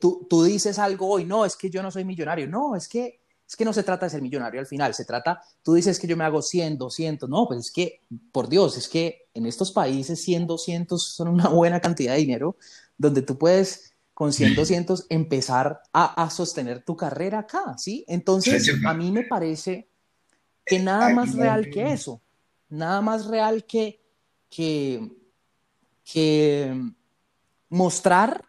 tú, 0.00 0.26
tú 0.28 0.44
dices 0.44 0.78
algo 0.78 1.08
hoy, 1.08 1.24
no, 1.24 1.44
es 1.44 1.56
que 1.56 1.70
yo 1.70 1.82
no 1.82 1.90
soy 1.90 2.04
millonario, 2.04 2.48
no, 2.48 2.76
es 2.76 2.88
que 2.88 3.20
es 3.46 3.56
que 3.56 3.64
no 3.64 3.72
se 3.72 3.82
trata 3.82 4.06
de 4.06 4.10
ser 4.10 4.22
millonario 4.22 4.58
al 4.58 4.66
final, 4.66 4.94
se 4.94 5.04
trata, 5.04 5.40
tú 5.62 5.74
dices 5.74 6.00
que 6.00 6.06
yo 6.06 6.16
me 6.16 6.24
hago 6.24 6.40
100, 6.40 6.78
200, 6.78 7.28
no, 7.28 7.46
pues 7.46 7.66
es 7.66 7.70
que, 7.70 8.00
por 8.32 8.48
Dios, 8.48 8.76
es 8.76 8.88
que 8.88 9.28
en 9.34 9.46
estos 9.46 9.70
países 9.70 10.22
100, 10.22 10.46
200 10.46 11.02
son 11.02 11.28
una 11.28 11.48
buena 11.48 11.80
cantidad 11.80 12.14
de 12.14 12.20
dinero, 12.20 12.56
donde 12.96 13.22
tú 13.22 13.36
puedes 13.36 13.92
con 14.14 14.32
100, 14.32 14.54
200, 14.54 15.06
empezar 15.08 15.82
a, 15.92 16.30
sostener 16.30 16.84
tu 16.84 16.96
carrera 16.96 17.40
acá, 17.40 17.76
¿sí? 17.76 18.04
Entonces, 18.06 18.72
a 18.86 18.94
mí 18.94 19.10
me 19.10 19.24
parece 19.24 19.88
que 20.64 20.78
nada 20.78 21.10
más 21.10 21.34
real 21.34 21.68
que 21.68 21.92
eso, 21.92 22.22
nada 22.68 23.00
más 23.00 23.26
real 23.26 23.64
que, 23.64 24.00
que, 24.48 25.10
que 26.04 26.80
mostrar 27.68 28.44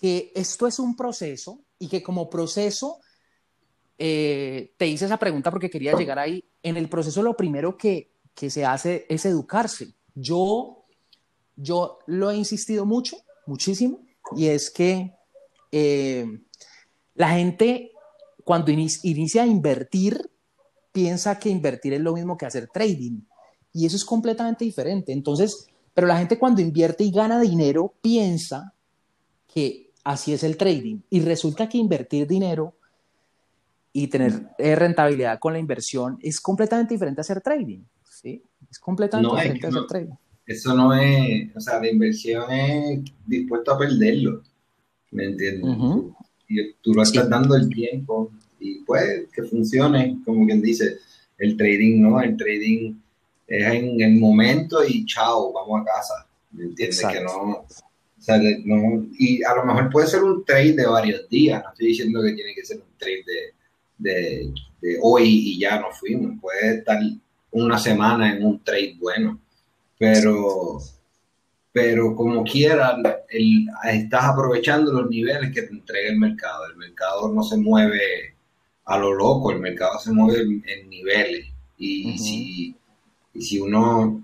que 0.00 0.32
esto 0.34 0.66
es 0.66 0.78
un 0.78 0.96
proceso 0.96 1.60
y 1.78 1.88
que 1.88 2.02
como 2.02 2.30
proceso, 2.30 3.00
eh, 3.98 4.74
te 4.76 4.86
hice 4.86 5.06
esa 5.06 5.18
pregunta 5.18 5.50
porque 5.50 5.70
quería 5.70 5.96
llegar 5.96 6.18
ahí, 6.18 6.44
en 6.62 6.76
el 6.76 6.88
proceso 6.88 7.22
lo 7.22 7.36
primero 7.36 7.76
que, 7.76 8.12
que 8.34 8.50
se 8.50 8.64
hace 8.64 9.06
es 9.08 9.24
educarse. 9.26 9.94
Yo, 10.14 10.84
yo 11.56 11.98
lo 12.06 12.30
he 12.30 12.36
insistido 12.36 12.86
mucho, 12.86 13.16
muchísimo, 13.46 14.00
y 14.36 14.46
es 14.46 14.70
que 14.70 15.14
eh, 15.72 16.26
la 17.14 17.30
gente 17.30 17.92
cuando 18.44 18.70
inicia 18.70 19.42
a 19.42 19.46
invertir 19.46 20.30
piensa 20.92 21.38
que 21.38 21.50
invertir 21.50 21.92
es 21.92 22.00
lo 22.00 22.14
mismo 22.14 22.36
que 22.36 22.46
hacer 22.46 22.68
trading 22.68 23.20
y 23.72 23.86
eso 23.86 23.96
es 23.96 24.04
completamente 24.04 24.64
diferente. 24.64 25.12
Entonces, 25.12 25.66
pero 25.94 26.06
la 26.06 26.18
gente 26.18 26.38
cuando 26.38 26.60
invierte 26.60 27.04
y 27.04 27.10
gana 27.10 27.40
dinero 27.40 27.94
piensa 28.00 28.74
que 29.52 29.87
así 30.04 30.32
es 30.32 30.42
el 30.42 30.56
trading 30.56 31.00
y 31.10 31.20
resulta 31.20 31.68
que 31.68 31.78
invertir 31.78 32.26
dinero 32.26 32.74
y 33.92 34.06
tener 34.08 34.48
eh, 34.58 34.74
rentabilidad 34.76 35.38
con 35.38 35.52
la 35.52 35.58
inversión 35.58 36.18
es 36.22 36.40
completamente 36.40 36.94
diferente 36.94 37.20
a 37.20 37.22
hacer 37.22 37.40
trading, 37.40 37.80
¿sí? 38.04 38.42
Es 38.70 38.78
completamente 38.78 39.34
diferente 39.34 39.66
a 39.66 39.70
hacer 39.70 39.86
trading 39.86 40.14
eso 40.48 40.74
no 40.74 40.94
es, 40.94 41.54
o 41.54 41.60
sea, 41.60 41.78
la 41.78 41.90
inversión 41.90 42.50
es 42.50 43.00
dispuesto 43.26 43.70
a 43.70 43.78
perderlo, 43.78 44.42
¿me 45.10 45.26
entiendes? 45.26 45.76
Y 46.48 46.72
tú 46.80 46.94
lo 46.94 47.02
estás 47.02 47.28
dando 47.28 47.54
el 47.54 47.68
tiempo 47.68 48.30
y 48.58 48.80
pues 48.80 49.26
que 49.30 49.42
funcione, 49.42 50.18
como 50.24 50.46
quien 50.46 50.62
dice, 50.62 50.96
el 51.36 51.54
trading 51.54 52.00
no, 52.00 52.18
el 52.22 52.34
trading 52.34 52.94
es 53.46 53.74
en 53.74 54.00
el 54.00 54.16
momento 54.16 54.82
y 54.82 55.04
chao, 55.04 55.52
vamos 55.52 55.82
a 55.82 55.84
casa, 55.84 56.26
¿me 56.52 56.64
entiendes? 56.64 57.04
Que 57.04 57.20
no, 57.20 57.66
no, 58.64 59.06
y 59.18 59.42
a 59.42 59.54
lo 59.54 59.64
mejor 59.64 59.90
puede 59.90 60.06
ser 60.06 60.22
un 60.22 60.44
trade 60.44 60.74
de 60.74 60.86
varios 60.86 61.28
días, 61.28 61.62
no 61.62 61.70
estoy 61.70 61.88
diciendo 61.88 62.22
que 62.22 62.32
tiene 62.32 62.54
que 62.54 62.64
ser 62.64 62.78
un 62.78 62.98
trade 62.98 63.24
de, 63.26 63.54
de, 63.98 64.52
de 64.80 64.98
hoy 65.02 65.24
y 65.24 65.58
ya 65.60 65.80
nos 65.80 65.98
fuimos, 65.98 66.40
puede 66.40 66.78
estar 66.78 66.98
una 67.50 67.78
semana 67.78 68.36
en 68.36 68.44
un 68.44 68.62
trade 68.62 68.96
bueno 68.98 69.40
pero, 69.98 70.78
pero 71.72 72.14
como 72.14 72.44
quiera, 72.44 72.96
estás 73.28 74.24
aprovechando 74.24 74.92
los 74.92 75.10
niveles 75.10 75.52
que 75.52 75.62
te 75.62 75.72
entrega 75.72 76.10
el 76.10 76.18
mercado. 76.18 76.66
El 76.66 76.76
mercado 76.76 77.32
no 77.32 77.42
se 77.42 77.56
mueve 77.56 78.36
a 78.84 78.96
lo 78.96 79.12
loco, 79.12 79.50
el 79.50 79.58
mercado 79.58 79.98
se 79.98 80.12
mueve 80.12 80.42
en, 80.42 80.88
niveles. 80.88 81.46
Y, 81.76 82.16
si, 82.18 82.76
si 83.38 83.60
uno 83.60 84.22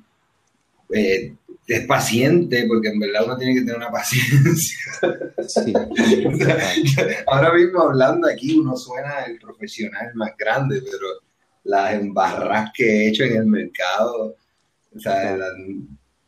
eh, 0.91 1.35
es 1.67 1.87
paciente, 1.87 2.67
porque 2.69 2.89
en 2.89 3.01
verdad 3.01 3.25
uno 3.25 3.37
tiene 3.37 3.55
que 3.55 3.61
tener 3.61 3.77
una 3.77 3.91
paciencia. 3.91 4.79
ahora 7.27 7.55
mismo 7.55 7.83
hablando 7.83 8.29
aquí 8.29 8.59
uno 8.59 8.77
suena 8.77 9.25
el 9.25 9.39
profesional 9.39 10.13
más 10.15 10.33
grande, 10.39 10.83
pero 10.83 11.07
las 11.65 11.95
embarras 11.95 12.71
que 12.75 12.85
he 12.85 13.09
hecho 13.09 13.25
en 13.25 13.37
el 13.37 13.47
mercado 13.47 14.37
o 14.95 15.01
sea, 15.01 15.37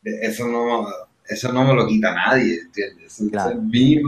eso, 0.05 0.49
no, 0.49 0.87
eso 1.29 1.53
no 1.53 1.65
me 1.65 1.75
lo 1.75 1.87
quita 1.87 2.15
nadie, 2.15 2.61
¿entiendes? 2.61 3.21
Eso, 3.21 3.51
es 3.51 3.63
mío 3.63 4.01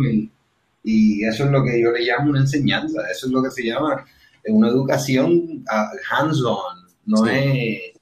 y, 0.85 1.25
eso 1.25 1.45
es 1.45 1.51
lo 1.51 1.63
que 1.63 1.81
yo 1.81 1.93
le 1.93 2.05
llamo 2.05 2.31
una 2.31 2.41
enseñanza, 2.41 3.03
eso 3.11 3.27
es 3.27 3.33
lo 3.33 3.43
que 3.43 3.51
se 3.51 3.65
llama 3.65 4.05
una 4.47 4.69
educación 4.69 5.65
ah, 5.69 5.91
hands-on, 6.11 6.87
no 7.05 7.27
es, 7.27 7.93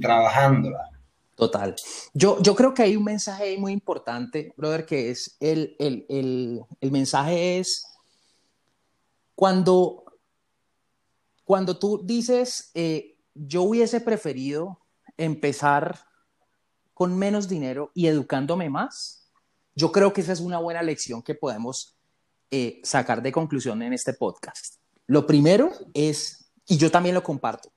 trabajándola. 0.00 0.90
Total. 1.36 1.76
Yo, 2.14 2.42
yo 2.42 2.56
creo 2.56 2.72
que 2.72 2.82
hay 2.82 2.96
un 2.96 3.04
mensaje 3.04 3.58
muy 3.58 3.72
importante, 3.72 4.54
brother, 4.56 4.86
que 4.86 5.10
es 5.10 5.36
el, 5.38 5.76
el, 5.78 6.06
el, 6.08 6.64
el 6.80 6.90
mensaje 6.90 7.58
es 7.58 7.86
cuando, 9.34 10.04
cuando 11.44 11.78
tú 11.78 12.00
dices, 12.02 12.70
eh, 12.74 13.18
yo 13.34 13.62
hubiese 13.64 14.00
preferido 14.00 14.80
empezar 15.18 16.06
con 16.94 17.16
menos 17.18 17.48
dinero 17.48 17.90
y 17.92 18.06
educándome 18.06 18.70
más. 18.70 19.30
Yo 19.74 19.92
creo 19.92 20.14
que 20.14 20.22
esa 20.22 20.32
es 20.32 20.40
una 20.40 20.58
buena 20.58 20.82
lección 20.82 21.22
que 21.22 21.34
podemos 21.34 21.98
eh, 22.50 22.80
sacar 22.82 23.20
de 23.20 23.30
conclusión 23.30 23.82
en 23.82 23.92
este 23.92 24.14
podcast. 24.14 24.76
Lo 25.06 25.26
primero 25.26 25.70
es, 25.92 26.50
y 26.66 26.78
yo 26.78 26.90
también 26.90 27.14
lo 27.14 27.22
comparto, 27.22 27.70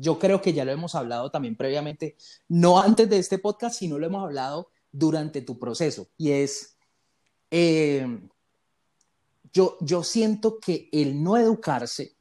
yo 0.00 0.18
creo 0.18 0.40
que 0.40 0.52
ya 0.52 0.64
lo 0.64 0.72
hemos 0.72 0.94
hablado 0.94 1.30
también 1.30 1.56
previamente, 1.56 2.16
no 2.48 2.80
antes 2.80 3.08
de 3.10 3.18
este 3.18 3.38
podcast, 3.38 3.78
sino 3.78 3.98
lo 3.98 4.06
hemos 4.06 4.24
hablado 4.24 4.70
durante 4.90 5.42
tu 5.42 5.58
proceso, 5.58 6.08
y 6.16 6.32
es, 6.32 6.76
eh, 7.50 8.06
yo, 9.52 9.76
yo 9.80 10.02
siento 10.02 10.58
que 10.58 10.88
el 10.92 11.22
no 11.22 11.36
educarse 11.36 12.16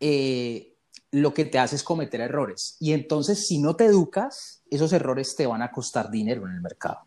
eh, 0.00 0.74
lo 1.12 1.34
que 1.34 1.44
te 1.44 1.58
hace 1.58 1.76
es 1.76 1.82
cometer 1.84 2.22
errores. 2.22 2.76
Y 2.80 2.92
entonces, 2.92 3.46
si 3.46 3.58
no 3.58 3.76
te 3.76 3.84
educas, 3.84 4.62
esos 4.70 4.92
errores 4.94 5.36
te 5.36 5.46
van 5.46 5.60
a 5.60 5.70
costar 5.70 6.10
dinero 6.10 6.46
en 6.46 6.54
el 6.54 6.62
mercado. 6.62 7.00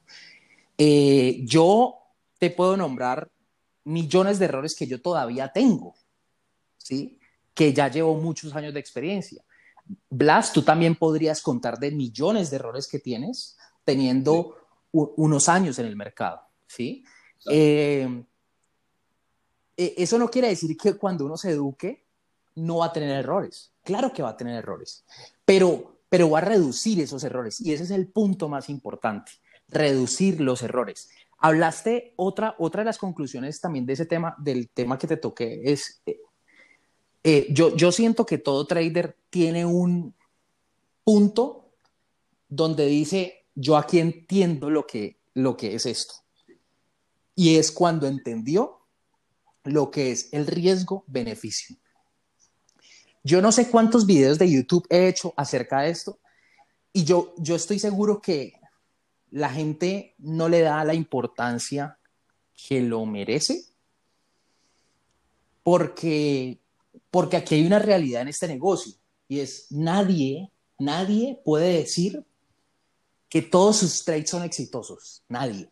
Eh, 0.78 1.42
yo 1.44 1.96
te 2.38 2.52
puedo 2.52 2.78
nombrar 2.78 3.30
millones 3.84 4.38
de 4.38 4.46
errores 4.46 4.76
que 4.76 4.88
yo 4.88 5.02
todavía 5.02 5.52
tengo, 5.52 5.96
¿sí? 6.78 7.20
Que 7.56 7.74
ya 7.74 7.88
llevo 7.88 8.14
muchos 8.16 8.56
años 8.56 8.76
de 8.76 8.80
experiencia. 8.80 9.44
Blas, 10.10 10.54
tú 10.54 10.62
también 10.62 10.96
podrías 10.96 11.42
contar 11.42 11.80
de 11.80 11.90
millones 11.90 12.52
de 12.52 12.58
errores 12.58 12.88
que 12.88 13.00
tienes 13.00 13.58
teniendo 13.84 14.58
unos 14.92 15.50
años 15.50 15.78
en 15.80 15.88
el 15.88 15.96
mercado, 15.96 16.42
¿sí? 16.68 17.04
Eh, 17.50 18.24
eh, 19.78 19.94
eso 19.98 20.18
no 20.18 20.30
quiere 20.30 20.48
decir 20.48 20.76
que 20.78 20.94
cuando 20.94 21.26
uno 21.26 21.38
se 21.38 21.52
eduque 21.52 22.06
no 22.56 22.78
va 22.78 22.88
a 22.88 22.94
tener 22.94 23.12
errores. 23.12 23.74
Claro 23.84 24.12
que 24.14 24.24
va 24.24 24.30
a 24.30 24.38
tener 24.38 24.56
errores, 24.56 25.06
pero, 25.44 26.00
pero 26.10 26.30
va 26.30 26.40
a 26.40 26.42
reducir 26.42 27.00
esos 27.00 27.24
errores 27.24 27.60
y 27.62 27.74
ese 27.74 27.84
es 27.84 27.92
el 27.92 28.08
punto 28.08 28.50
más 28.50 28.70
importante, 28.70 29.34
reducir 29.68 30.42
los 30.42 30.64
errores. 30.64 31.10
Hablaste, 31.38 32.14
otra, 32.16 32.56
otra 32.58 32.82
de 32.82 32.86
las 32.86 32.98
conclusiones 32.98 33.60
también 33.60 33.86
de 33.86 33.94
ese 33.94 34.06
tema, 34.06 34.36
del 34.40 34.70
tema 34.70 34.98
que 34.98 35.08
te 35.08 35.18
toqué, 35.18 35.62
es, 35.66 36.02
eh, 37.28 37.48
yo, 37.50 37.76
yo 37.76 37.92
siento 37.92 38.24
que 38.24 38.38
todo 38.38 38.68
trader 38.68 39.18
tiene 39.32 39.66
un 39.66 40.14
punto 41.04 41.72
donde 42.48 42.86
dice, 42.86 43.48
yo 43.56 43.78
aquí 43.78 44.00
entiendo 44.00 44.70
lo 44.70 44.86
que, 44.86 45.20
lo 45.34 45.58
que 45.58 45.74
es 45.74 45.88
esto. 45.88 46.14
Y 47.34 47.56
es 47.56 47.72
cuando 47.72 48.06
entendió 48.06 48.80
lo 49.64 49.90
que 49.90 50.12
es 50.12 50.30
el 50.32 50.46
riesgo-beneficio. 50.46 51.76
Yo 53.24 53.42
no 53.42 53.52
sé 53.52 53.72
cuántos 53.72 54.06
videos 54.06 54.38
de 54.38 54.52
YouTube 54.52 54.86
he 54.92 55.08
hecho 55.08 55.34
acerca 55.36 55.82
de 55.82 55.90
esto 55.90 56.20
y 56.94 57.06
yo, 57.06 57.34
yo 57.40 57.56
estoy 57.56 57.80
seguro 57.80 58.22
que 58.22 58.54
la 59.32 59.50
gente 59.50 60.14
no 60.20 60.48
le 60.48 60.62
da 60.62 60.84
la 60.84 60.94
importancia 60.94 61.98
que 62.68 62.82
lo 62.82 63.04
merece 63.08 63.66
porque, 65.64 66.60
porque 67.16 67.38
aquí 67.38 67.56
hay 67.56 67.66
una 67.66 67.80
realidad 67.80 68.24
en 68.24 68.28
este 68.28 68.46
negocio 68.46 68.92
y 69.30 69.40
es 69.40 69.68
nadie, 69.70 70.52
nadie 70.78 71.40
puede 71.46 71.78
decir 71.78 72.26
que 73.30 73.42
todos 73.42 73.78
sus 73.78 74.04
trades 74.04 74.30
son 74.30 74.44
exitosos, 74.44 75.24
nadie. 75.30 75.72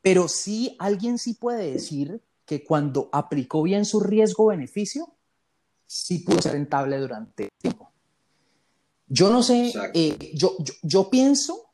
Pero 0.00 0.28
sí, 0.28 0.76
alguien 0.78 1.18
sí 1.18 1.34
puede 1.34 1.72
decir 1.72 2.22
que 2.46 2.64
cuando 2.64 3.10
aplicó 3.12 3.62
bien 3.62 3.84
su 3.84 4.00
riesgo-beneficio, 4.00 5.14
sí 5.84 6.20
pudo 6.20 6.40
ser 6.40 6.52
rentable 6.52 6.96
durante 6.96 7.50
tiempo. 7.58 7.92
Yo 9.08 9.30
no 9.30 9.42
sé, 9.42 9.74
eh, 9.92 10.32
yo, 10.32 10.56
yo, 10.80 11.10
pienso 11.10 11.70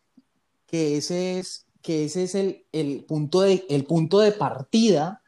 que 0.67 0.97
ese 0.97 1.39
es, 1.39 1.69
que 1.83 2.07
ese 2.07 2.25
es 2.25 2.35
el, 2.35 2.67
el, 2.73 3.05
punto 3.05 3.43
de, 3.43 3.65
el 3.69 3.85
punto 3.85 4.19
de 4.19 4.33
partida 4.33 5.23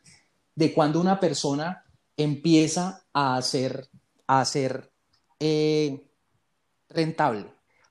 de 0.57 0.75
cuando 0.75 1.01
una 1.01 1.21
persona 1.21 1.85
empieza 2.17 3.05
a 3.19 3.37
hacer, 3.37 3.89
a 4.27 4.45
ser 4.45 4.91
eh, 5.41 6.07
rentable. 6.89 7.47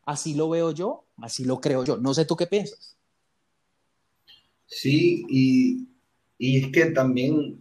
Así 0.06 0.36
lo 0.36 0.50
veo 0.50 0.72
yo 0.72 1.08
Así 1.22 1.46
lo 1.46 1.60
creo 1.60 1.84
yo. 1.84 1.98
No 1.98 2.14
sé 2.14 2.26
tú 2.26 2.36
qué 2.36 2.48
piensas. 2.48 2.96
Sí, 4.68 5.26
y, 5.30 5.88
es 6.40 6.72
que 6.72 6.88
también, 6.88 7.60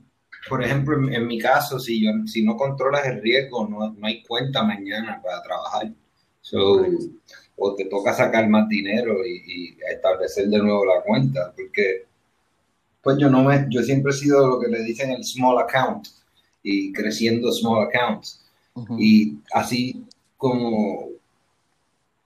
por 0.48 0.62
ejemplo, 0.62 0.96
en, 1.10 1.26
mi 1.26 1.38
caso, 1.38 1.78
si, 1.78 2.04
yo, 2.04 2.10
si 2.26 2.44
no 2.44 2.56
controlas 2.56 3.06
el 3.06 3.22
riesgo, 3.22 3.66
no, 3.66 3.94
hay 4.02 4.22
cuenta 4.22 4.62
mañana 4.62 5.20
para 5.22 5.42
trabajar. 5.42 5.92
o 7.58 7.74
te 7.74 7.86
toca 7.86 8.12
sacar 8.12 8.48
más 8.48 8.68
dinero 8.68 9.24
y, 9.24 9.78
establecer 9.90 10.48
de 10.48 10.58
nuevo 10.58 10.84
la 10.84 11.00
cuenta, 11.02 11.52
porque 11.56 12.04
pues 13.02 13.18
yo 13.18 13.30
no 13.30 13.44
me, 13.44 13.66
yo 13.70 13.82
siempre 13.82 14.10
he 14.10 14.16
sido 14.16 14.46
lo 14.46 14.60
que 14.60 14.68
le 14.68 14.82
dicen 14.82 15.10
el 15.12 15.24
small 15.24 15.58
account 15.60 16.08
y 16.68 16.92
creciendo 16.92 17.52
small 17.52 17.86
accounts. 17.86 18.42
Y 18.98 19.36
así 19.52 20.04
como 20.36 21.16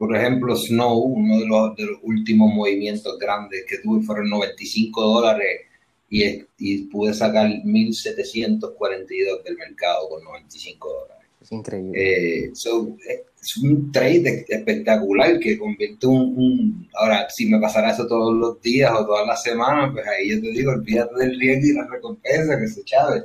por 0.01 0.17
ejemplo, 0.17 0.57
Snow, 0.57 0.99
uno 0.99 1.41
de 1.41 1.47
los, 1.47 1.77
de 1.77 1.85
los 1.85 1.99
últimos 2.05 2.55
movimientos 2.55 3.19
grandes 3.19 3.67
que 3.69 3.77
tuve 3.83 4.03
fueron 4.03 4.31
95 4.31 4.99
dólares 4.99 5.61
y, 6.09 6.25
y 6.57 6.79
pude 6.85 7.13
sacar 7.13 7.51
1.742 7.51 9.45
del 9.45 9.59
mercado 9.59 10.09
con 10.09 10.25
95 10.25 10.89
dólares. 10.89 11.29
Es 11.43 11.53
increíble. 11.53 11.93
Eh, 12.03 12.51
es 12.51 13.57
un 13.59 13.93
trade 13.93 14.47
espectacular 14.49 15.39
que 15.39 15.59
convierte 15.59 16.07
un, 16.07 16.89
Ahora, 16.95 17.29
si 17.29 17.45
me 17.45 17.61
pasara 17.61 17.91
eso 17.93 18.07
todos 18.07 18.35
los 18.35 18.59
días 18.63 18.91
o 18.93 19.05
todas 19.05 19.27
las 19.27 19.43
semanas, 19.43 19.91
pues 19.93 20.07
ahí 20.07 20.31
yo 20.31 20.41
te 20.41 20.51
digo, 20.51 20.73
olvídate 20.73 21.15
del 21.15 21.39
riesgo 21.39 21.67
y 21.67 21.75
la 21.75 21.87
recompensa, 21.87 22.59
que 22.59 22.69
se 22.69 22.83
chave. 22.85 23.25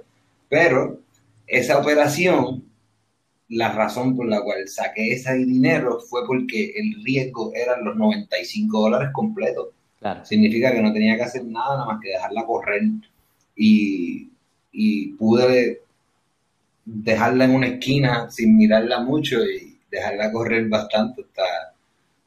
Pero 0.49 0.99
esa 1.47 1.79
operación 1.79 2.65
la 3.49 3.71
razón 3.71 4.15
por 4.15 4.27
la 4.27 4.41
cual 4.41 4.67
saqué 4.67 5.13
ese 5.13 5.33
dinero 5.35 5.99
fue 5.99 6.25
porque 6.25 6.73
el 6.75 7.03
riesgo 7.03 7.51
eran 7.53 7.83
los 7.83 7.95
95 7.95 8.79
dólares 8.79 9.09
completos. 9.13 9.67
Significa 10.23 10.71
que 10.71 10.81
no 10.81 10.93
tenía 10.93 11.15
que 11.15 11.23
hacer 11.23 11.45
nada, 11.45 11.77
nada 11.77 11.85
más 11.85 11.99
que 12.01 12.09
dejarla 12.09 12.45
correr. 12.45 12.83
Y, 13.55 14.29
pude 15.17 15.81
dejarla 16.83 17.45
en 17.45 17.55
una 17.55 17.67
esquina 17.67 18.29
sin 18.29 18.57
mirarla 18.57 18.99
mucho 18.99 19.43
y 19.43 19.79
dejarla 19.89 20.31
correr 20.31 20.67
bastante 20.67 21.21
hasta, 21.21 21.43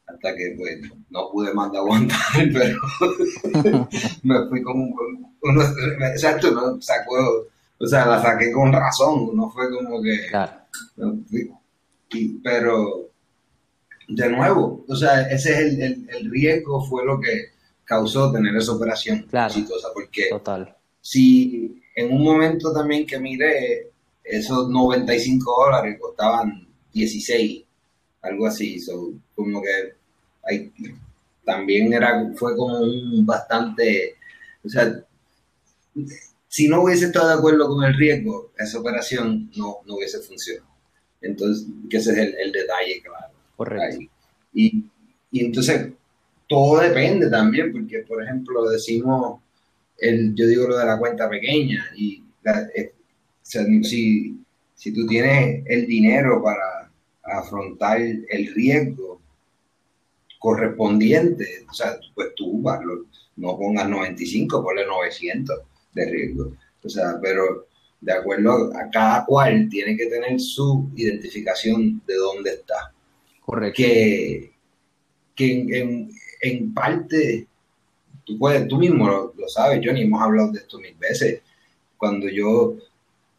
hasta 0.07 0.35
que 0.35 0.55
pues, 0.57 0.81
no 1.11 1.29
pude 1.31 1.53
más 1.53 1.71
de 1.71 1.77
aguantar, 1.77 2.17
pero 2.53 3.87
me 4.23 4.47
fui 4.49 4.63
como 4.63 4.95
uno, 5.41 5.63
exacto, 6.11 6.51
¿no? 6.51 6.81
Sacó, 6.81 7.45
o 7.79 7.87
sea, 7.87 8.05
la 8.05 8.21
saqué 8.21 8.51
con 8.51 8.73
razón, 8.73 9.35
no 9.35 9.49
fue 9.49 9.69
como 9.71 10.01
que... 10.01 10.27
Pero, 12.43 13.09
de 14.07 14.29
nuevo, 14.29 14.83
o 14.87 14.95
sea, 14.95 15.21
ese 15.29 15.67
es 15.67 15.79
el, 15.79 16.31
riesgo, 16.31 16.83
fue 16.83 17.05
lo 17.05 17.19
que 17.19 17.51
causó 17.85 18.31
tener 18.31 18.55
esa 18.55 18.73
operación 18.73 19.25
exitosa, 19.31 19.87
porque 19.93 20.29
Total. 20.29 20.75
si 21.01 21.81
en 21.95 22.11
un 22.11 22.23
momento 22.23 22.73
también 22.73 23.05
que 23.05 23.19
miré, 23.19 23.91
esos 24.23 24.69
95 24.69 25.65
dólares 25.65 25.97
costaban 25.99 26.67
16, 26.93 27.63
algo 28.21 28.47
así, 28.47 28.83
como 29.35 29.61
que 29.61 29.93
hay, 30.43 30.71
también 31.45 31.93
era, 31.93 32.31
fue 32.35 32.55
como 32.55 32.79
un 32.79 33.25
bastante, 33.25 34.15
o 34.63 34.69
sea, 34.69 35.03
si 36.49 36.67
no 36.67 36.81
hubiese 36.81 37.05
estado 37.05 37.27
de 37.29 37.35
acuerdo 37.35 37.67
con 37.67 37.85
el 37.85 37.95
riesgo, 37.95 38.51
esa 38.57 38.79
operación 38.79 39.51
no, 39.55 39.77
no 39.85 39.95
hubiese 39.95 40.19
funcionado. 40.19 40.67
Entonces, 41.21 41.67
que 41.87 41.97
ese 41.97 42.11
es 42.11 42.17
el, 42.17 42.51
detalle, 42.51 43.01
claro. 43.03 43.33
Correcto. 43.55 43.99
Y, 44.53 44.83
y, 45.29 45.45
entonces, 45.45 45.91
todo 46.47 46.79
depende 46.79 47.29
también, 47.29 47.71
porque, 47.71 47.99
por 47.99 48.23
ejemplo, 48.23 48.67
decimos, 48.67 49.41
el, 49.97 50.33
yo 50.33 50.47
digo 50.47 50.67
lo 50.67 50.77
de 50.77 50.85
la 50.85 50.97
cuenta 50.97 51.29
pequeña, 51.29 51.85
y 51.95 52.23
eh, 52.75 52.93
si, 53.43 54.43
si 54.73 54.91
tú 54.91 55.05
tienes 55.05 55.63
el 55.67 55.85
dinero 55.85 56.41
para 56.41 56.91
afrontar 57.21 58.01
el 58.01 58.53
riesgo 58.55 59.21
correspondiente, 60.39 61.63
o 61.69 61.73
sea, 61.73 61.99
pues 62.15 62.29
tú 62.35 62.63
no 63.35 63.57
pongas 63.57 63.87
95, 63.87 64.63
ponle 64.63 64.87
900 64.87 65.59
de 65.93 66.05
riesgo. 66.05 66.53
O 66.83 66.89
sea, 66.89 67.19
pero 67.21 67.67
de 68.01 68.13
acuerdo 68.13 68.71
a 68.75 68.89
cada 68.89 69.25
cual 69.25 69.67
tiene 69.69 69.97
que 69.97 70.07
tener 70.07 70.39
su 70.39 70.89
identificación 70.95 72.01
de 72.07 72.15
dónde 72.15 72.51
está. 72.51 72.93
Correcto. 73.41 73.77
Que, 73.77 74.51
que 75.35 76.07
en, 76.41 76.73
parte, 76.73 77.47
tú, 78.23 78.37
puedes, 78.37 78.67
tú 78.67 78.77
mismo 78.77 79.07
lo, 79.07 79.33
sabes, 79.47 79.81
Johnny, 79.83 80.03
hemos 80.03 80.21
hablado 80.21 80.51
de 80.51 80.59
esto 80.59 80.79
mil 80.79 80.95
veces. 80.95 81.41
Cuando 81.97 82.29
yo, 82.29 82.75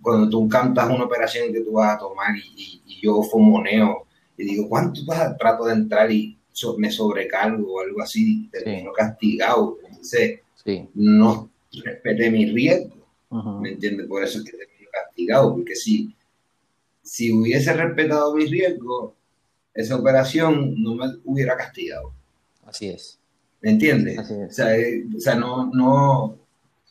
cuando 0.02 0.28
tú 0.28 0.48
cantas 0.48 0.90
una 0.90 1.04
operación 1.04 1.52
que 1.52 1.60
tú 1.60 1.72
vas 1.72 1.96
a 1.96 1.98
tomar 1.98 2.34
y, 2.36 2.82
yo 3.02 3.22
fomoneo 3.22 4.06
y 4.36 4.44
digo, 4.44 4.68
¿cuánto 4.68 5.00
vas 5.06 5.20
a 5.20 5.36
trato 5.38 5.64
de 5.64 5.72
entrar 5.72 6.12
y 6.12 6.36
me 6.76 6.90
sobrecargo 6.90 7.72
o 7.72 7.80
algo 7.80 8.02
así, 8.02 8.46
termino 8.52 8.92
castigado? 8.92 9.78
Entonces, 9.88 10.40
no 10.92 11.49
respeté 11.72 12.30
mi 12.30 12.46
riesgo 12.46 13.00
¿Me 13.30 13.70
entiendes? 13.70 14.06
Por 14.06 14.24
eso 14.24 14.38
es 14.38 14.44
que 14.44 14.56
termino 14.56 14.90
castigado, 14.92 15.54
porque 15.54 15.76
si, 15.76 16.12
si 17.02 17.32
hubiese 17.32 17.72
respetado 17.72 18.34
mi 18.34 18.46
riesgo, 18.46 19.14
esa 19.72 19.96
operación 19.96 20.74
no 20.82 20.96
me 20.96 21.06
hubiera 21.24 21.56
castigado. 21.56 22.12
Así 22.66 22.88
es. 22.88 23.18
¿Me 23.60 23.70
entiendes? 23.70 24.18
O, 24.18 24.52
sea, 24.52 24.76
eh, 24.76 25.04
o 25.16 25.20
sea, 25.20 25.36
no, 25.36 25.70
no 25.72 26.36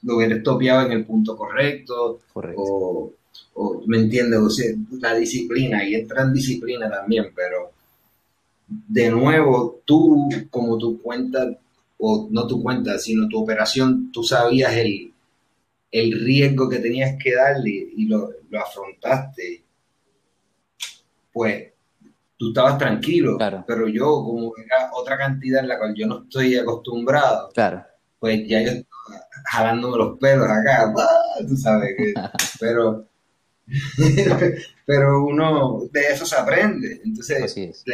lo 0.03 0.15
hubiera 0.15 0.35
estopiado 0.35 0.85
en 0.85 0.93
el 0.93 1.05
punto 1.05 1.35
correcto. 1.35 2.21
Correcto. 2.31 3.13
O, 3.55 3.83
¿me 3.85 3.97
entiendes? 3.97 4.39
O 4.39 4.49
sea, 4.49 4.73
la 5.01 5.15
disciplina, 5.15 5.83
y 5.83 5.95
entra 5.95 6.23
en 6.23 6.33
disciplina 6.33 6.89
también, 6.89 7.31
pero 7.35 7.71
de 8.67 9.09
nuevo, 9.09 9.81
tú, 9.83 10.29
como 10.49 10.77
tu 10.77 11.01
cuenta, 11.01 11.49
o 11.99 12.27
no 12.31 12.47
tu 12.47 12.63
cuenta, 12.63 12.97
sino 12.97 13.27
tu 13.27 13.41
operación, 13.43 14.11
tú 14.11 14.23
sabías 14.23 14.73
el, 14.75 15.13
el 15.91 16.25
riesgo 16.25 16.69
que 16.69 16.79
tenías 16.79 17.17
que 17.21 17.35
darle 17.35 17.89
y 17.95 18.05
lo, 18.05 18.29
afrontaste, 18.59 19.63
pues 21.31 21.71
tú 22.37 22.49
estabas 22.49 22.77
tranquilo, 22.77 23.37
pero 23.67 23.87
yo 23.87 24.05
como 24.23 24.53
era 24.57 24.89
otra 24.93 25.17
cantidad 25.17 25.61
en 25.61 25.67
la 25.67 25.77
cual 25.77 25.93
yo 25.95 26.07
no 26.07 26.23
estoy 26.23 26.55
acostumbrado, 26.55 27.49
claro. 27.53 27.83
pues 28.17 28.47
ya 28.47 28.61
yo 28.61 28.71
estaba 28.71 29.27
jalándome 29.51 29.97
los 29.97 30.17
pelos 30.19 30.47
acá, 30.47 30.93
tú 31.47 31.55
sabes, 31.57 31.95
pero, 32.59 33.05
pero 34.89 35.23
uno 35.23 35.87
de 35.91 36.01
eso 36.01 36.25
se 36.25 36.35
aprende. 36.35 36.99
Entonces, 37.05 37.85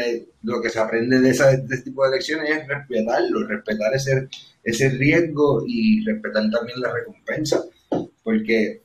lo 0.44 0.62
que 0.62 0.70
se 0.70 0.80
aprende 0.80 1.20
de, 1.20 1.30
esa, 1.30 1.52
este 1.52 1.80
tipo 1.80 2.06
de 2.06 2.12
lecciones 2.12 2.50
es 2.50 2.66
respetarlo, 2.70 3.46
respetar 3.46 3.94
ese, 3.94 4.30
ese 4.64 4.88
riesgo 4.92 5.66
y 5.68 6.06
respetar 6.06 6.50
también 6.50 6.80
la 6.80 6.94
recompensa, 6.94 7.66
porque 8.24 8.82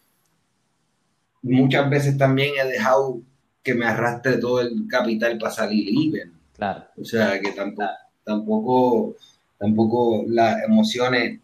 muchas 1.42 1.88
veces 1.88 2.18
también 2.18 2.54
he 2.60 2.68
dejado 2.68 3.22
que 3.62 3.74
me 3.74 3.86
arrastre 3.86 4.38
todo 4.38 4.60
el 4.60 4.88
capital 4.88 5.38
para 5.38 5.52
salir 5.52 5.88
libre. 5.88 6.32
Claro. 6.56 6.86
O 6.96 7.04
sea, 7.04 7.38
que 7.38 7.52
tampoco, 7.52 7.92
tampoco, 8.24 9.16
tampoco 9.56 10.24
las 10.26 10.64
emociones 10.64 11.38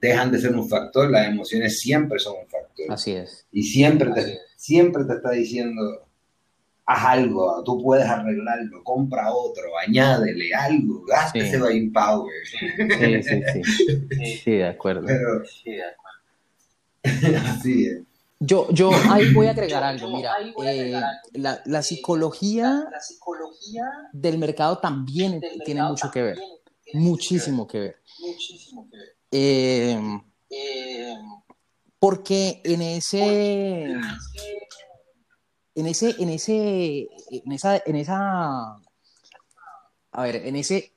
dejan 0.00 0.32
de 0.32 0.38
ser 0.38 0.56
un 0.56 0.66
factor, 0.66 1.10
las 1.10 1.28
emociones 1.28 1.78
siempre 1.78 2.18
son 2.18 2.36
un 2.42 2.48
factor. 2.48 2.86
Así 2.88 3.12
es. 3.12 3.46
Y 3.52 3.64
siempre, 3.64 4.12
te, 4.12 4.38
siempre 4.56 5.04
te 5.04 5.12
está 5.12 5.32
diciendo, 5.32 6.05
haz 6.86 7.04
algo, 7.04 7.62
tú 7.64 7.82
puedes 7.82 8.06
arreglarlo, 8.06 8.82
compra 8.84 9.32
otro, 9.32 9.76
añádele 9.76 10.54
algo, 10.54 11.04
gaste 11.04 11.40
ese 11.40 11.58
buying 11.58 11.92
power. 11.92 12.32
Sí, 12.46 13.22
sí, 13.22 13.42
sí. 13.52 14.36
Sí, 14.38 14.50
de 14.52 14.68
acuerdo. 14.68 15.06
sí, 15.44 15.72
de 15.72 15.82
acuerdo. 15.84 17.48
así 17.48 17.86
es. 17.86 17.98
Yo, 18.38 18.68
yo 18.70 18.90
ahí 19.10 19.32
voy 19.34 19.46
a 19.46 19.50
agregar 19.50 19.82
algo, 19.82 20.14
mira, 20.14 20.34
eh, 20.64 21.00
la, 21.32 21.60
la, 21.64 21.82
psicología 21.82 22.88
del 24.12 24.38
mercado 24.38 24.78
también 24.78 25.40
tiene 25.64 25.82
mucho 25.82 26.10
que 26.10 26.22
ver, 26.22 26.38
muchísimo 26.92 27.66
que 27.66 27.80
ver. 27.80 27.96
Eh, 29.30 29.98
porque 31.98 32.60
en 32.62 32.82
ese 32.82 33.96
en 35.76 35.86
ese, 35.86 36.16
en 36.18 36.30
ese, 36.30 37.08
en 37.30 37.52
esa, 37.52 37.76
en 37.84 37.96
esa, 37.96 38.80
a 40.12 40.22
ver, 40.22 40.36
en 40.36 40.56
ese, 40.56 40.94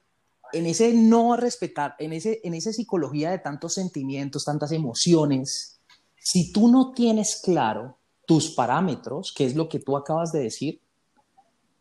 en 0.53 0.65
ese 0.65 0.93
no 0.93 1.35
respetar, 1.35 1.95
en 1.99 2.13
ese, 2.13 2.39
en 2.43 2.53
esa 2.53 2.71
psicología 2.71 3.29
de 3.29 3.39
tantos 3.39 3.73
sentimientos, 3.73 4.45
tantas 4.45 4.71
emociones, 4.71 5.79
si 6.17 6.51
tú 6.53 6.69
no 6.69 6.93
tienes 6.93 7.41
claro 7.43 7.97
tus 8.25 8.51
parámetros, 8.51 9.33
que 9.35 9.45
es 9.45 9.55
lo 9.55 9.67
que 9.67 9.79
tú 9.79 9.97
acabas 9.97 10.31
de 10.31 10.39
decir, 10.39 10.81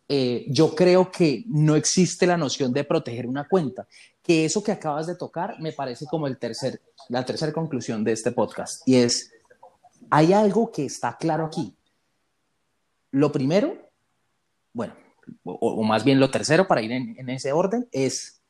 eh, 0.09 0.47
yo 0.49 0.75
creo 0.75 1.13
que 1.13 1.45
no 1.47 1.77
existe 1.77 2.27
la 2.27 2.37
noción 2.37 2.73
de 2.73 2.83
proteger 2.83 3.27
una 3.27 3.47
cuenta. 3.47 3.87
Que 4.23 4.45
eso 4.45 4.63
que 4.63 4.73
acabas 4.73 5.07
de 5.07 5.15
tocar 5.15 5.61
me 5.61 5.73
parece 5.73 6.07
como 6.07 6.27
el 6.27 6.39
tercer, 6.39 6.81
la 7.11 7.25
tercera 7.25 7.53
conclusión 7.53 8.03
de 8.03 8.13
este 8.13 8.33
podcast. 8.33 8.83
Y 8.87 8.97
es, 8.97 9.31
hay 10.11 10.33
algo 10.33 10.73
que 10.73 10.87
está 10.87 11.17
claro 11.17 11.45
aquí. 11.45 11.78
Lo 13.11 13.33
primero, 13.33 13.77
bueno, 14.73 14.95
o, 15.45 15.83
más 15.83 16.05
bien 16.05 16.21
lo 16.21 16.31
tercero 16.31 16.67
para 16.67 16.83
ir 16.83 16.93
en, 16.93 17.29
ese 17.29 17.53
orden, 17.53 17.89
es, 17.93 18.41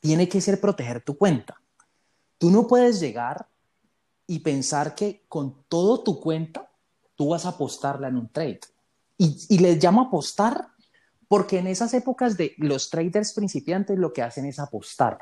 tiene 0.00 0.28
que 0.28 0.40
ser 0.40 0.60
proteger 0.60 1.02
tu 1.02 1.16
cuenta. 1.16 1.60
Tú 2.38 2.50
no 2.50 2.66
puedes 2.66 3.00
llegar 3.00 3.46
y 4.26 4.40
pensar 4.40 4.94
que 4.94 5.24
con 5.28 5.64
todo 5.68 6.02
tu 6.02 6.20
cuenta 6.20 6.70
tú 7.14 7.30
vas 7.30 7.46
a 7.46 7.50
apostarla 7.50 8.08
en 8.08 8.16
un 8.16 8.28
trade. 8.28 8.60
Y, 9.18 9.46
y 9.48 9.58
les 9.58 9.82
llamo 9.82 10.02
apostar 10.02 10.68
porque 11.28 11.58
en 11.58 11.66
esas 11.66 11.94
épocas 11.94 12.36
de 12.36 12.54
los 12.58 12.90
traders 12.90 13.32
principiantes 13.32 13.98
lo 13.98 14.12
que 14.12 14.22
hacen 14.22 14.44
es 14.44 14.58
apostar. 14.58 15.18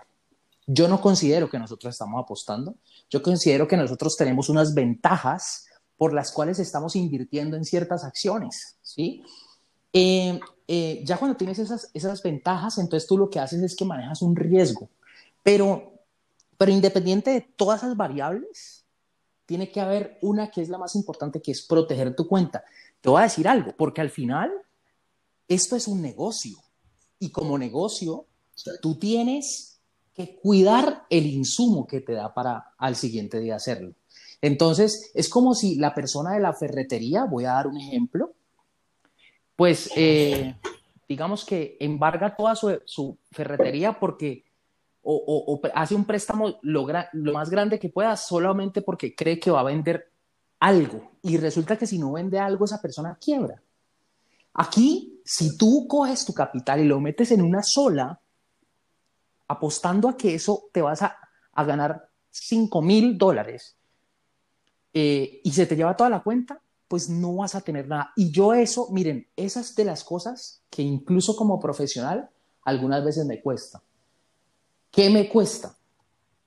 Yo 0.67 0.89
no 0.89 1.01
considero 1.01 1.51
que 1.51 1.59
nosotros 1.59 1.95
estamos 1.95 2.23
apostando, 2.23 2.77
yo 3.09 3.23
considero 3.23 3.67
que 3.67 3.77
nosotros 3.77 4.17
tenemos 4.17 4.49
unas 4.49 4.75
ventajas 4.75 5.67
por 6.01 6.15
las 6.15 6.33
cuales 6.33 6.59
estamos 6.59 6.97
invirtiendo 6.97 7.59
en 7.59 7.67
ciertas 7.67 8.05
acciones, 8.05 8.79
¿sí? 8.81 9.23
Eh, 9.93 10.41
eh, 10.67 11.03
ya 11.05 11.19
cuando 11.19 11.37
tienes 11.37 11.59
esas, 11.59 11.91
esas 11.93 12.23
ventajas, 12.23 12.79
entonces 12.79 13.07
tú 13.07 13.19
lo 13.19 13.29
que 13.29 13.39
haces 13.39 13.61
es 13.61 13.77
que 13.77 13.85
manejas 13.85 14.23
un 14.23 14.35
riesgo, 14.35 14.89
pero, 15.43 15.93
pero 16.57 16.73
independiente 16.73 17.33
de 17.33 17.43
todas 17.43 17.83
esas 17.83 17.99
variables, 17.99 18.87
tiene 19.45 19.71
que 19.71 19.79
haber 19.79 20.17
una 20.23 20.51
que 20.51 20.63
es 20.63 20.71
la 20.71 20.79
más 20.79 20.95
importante, 20.95 21.43
que 21.43 21.53
es 21.53 21.61
proteger 21.61 22.17
tu 22.17 22.27
cuenta. 22.27 22.65
Te 23.03 23.11
voy 23.11 23.21
a 23.21 23.25
decir 23.25 23.47
algo, 23.47 23.75
porque 23.77 24.01
al 24.01 24.09
final 24.09 24.51
esto 25.49 25.77
es 25.77 25.87
un 25.87 26.01
negocio 26.01 26.57
y 27.19 27.31
como 27.31 27.59
negocio 27.59 28.25
tú 28.81 28.95
tienes 28.99 29.83
que 30.15 30.35
cuidar 30.37 31.05
el 31.11 31.27
insumo 31.27 31.87
que 31.87 32.01
te 32.01 32.15
da 32.15 32.33
para 32.33 32.73
al 32.79 32.97
siguiente 32.97 33.39
día 33.39 33.57
hacerlo. 33.57 33.95
Entonces, 34.43 35.11
es 35.15 35.29
como 35.29 35.55
si 35.55 35.77
la 35.77 35.95
persona 35.95 36.33
de 36.33 36.41
la 36.41 36.53
ferretería, 36.55 37.25
voy 37.25 37.45
a 37.45 37.53
dar 37.53 37.67
un 37.67 37.77
ejemplo, 37.77 38.35
pues 39.55 39.91
eh, 39.97 40.57
digamos 41.07 41.45
que 41.45 41.77
embarga 41.81 42.35
toda 42.35 42.55
su, 42.57 43.19
ferretería 43.31 43.99
porque 43.99 44.45
o, 45.03 45.61
hace 45.75 45.95
un 45.95 46.05
préstamo 46.05 46.59
lo, 46.63 46.87
lo, 47.13 47.33
más 47.33 47.51
grande 47.51 47.79
que 47.79 47.89
pueda 47.89 48.17
solamente 48.17 48.81
porque 48.81 49.15
cree 49.15 49.39
que 49.39 49.51
va 49.51 49.61
a 49.61 49.65
vender 49.65 50.11
algo 50.61 51.11
y 51.23 51.37
resulta 51.37 51.77
que 51.77 51.87
si 51.87 51.99
no 51.99 52.13
vende 52.13 52.39
algo 52.39 52.65
esa 52.65 52.81
persona 52.81 53.19
quiebra. 53.21 53.63
Aquí, 54.55 55.21
si 55.25 55.57
tú 55.57 55.87
coges 55.89 56.25
tu 56.25 56.33
capital 56.33 56.81
y 56.81 56.85
lo 56.85 57.01
metes 57.01 57.31
en 57.31 57.43
una 57.43 57.63
sola, 57.63 58.21
apostando 59.49 60.09
a 60.09 60.17
que 60.17 60.35
eso 60.35 60.69
te 60.73 60.83
vas 60.83 61.03
a, 61.03 61.17
a 61.53 61.65
ganar 61.65 62.09
5 62.31 62.83
mil 62.83 63.19
dólares, 63.19 63.77
eh, 64.93 65.41
y 65.45 65.53
se 65.53 65.67
te 65.67 65.77
lleva 65.77 65.97
toda 65.97 66.11
la 66.11 66.23
cuenta, 66.23 66.61
pues 66.89 67.09
no 67.09 67.37
vas 67.37 67.55
a 67.55 67.61
tener 67.61 67.87
nada. 67.87 68.13
Y 68.17 68.33
yo 68.33 68.53
eso, 68.53 68.89
miren, 68.91 69.29
esas 69.37 69.77
de 69.77 69.85
las 69.85 70.03
cosas 70.03 70.63
que 70.69 70.83
incluso 70.83 71.37
como 71.37 71.61
profesional 71.61 72.29
algunas 72.65 73.05
veces 73.05 73.25
me 73.27 73.41
cuesta. 73.41 73.83
¿Qué 74.91 75.09
me 75.09 75.29
cuesta? 75.29 75.77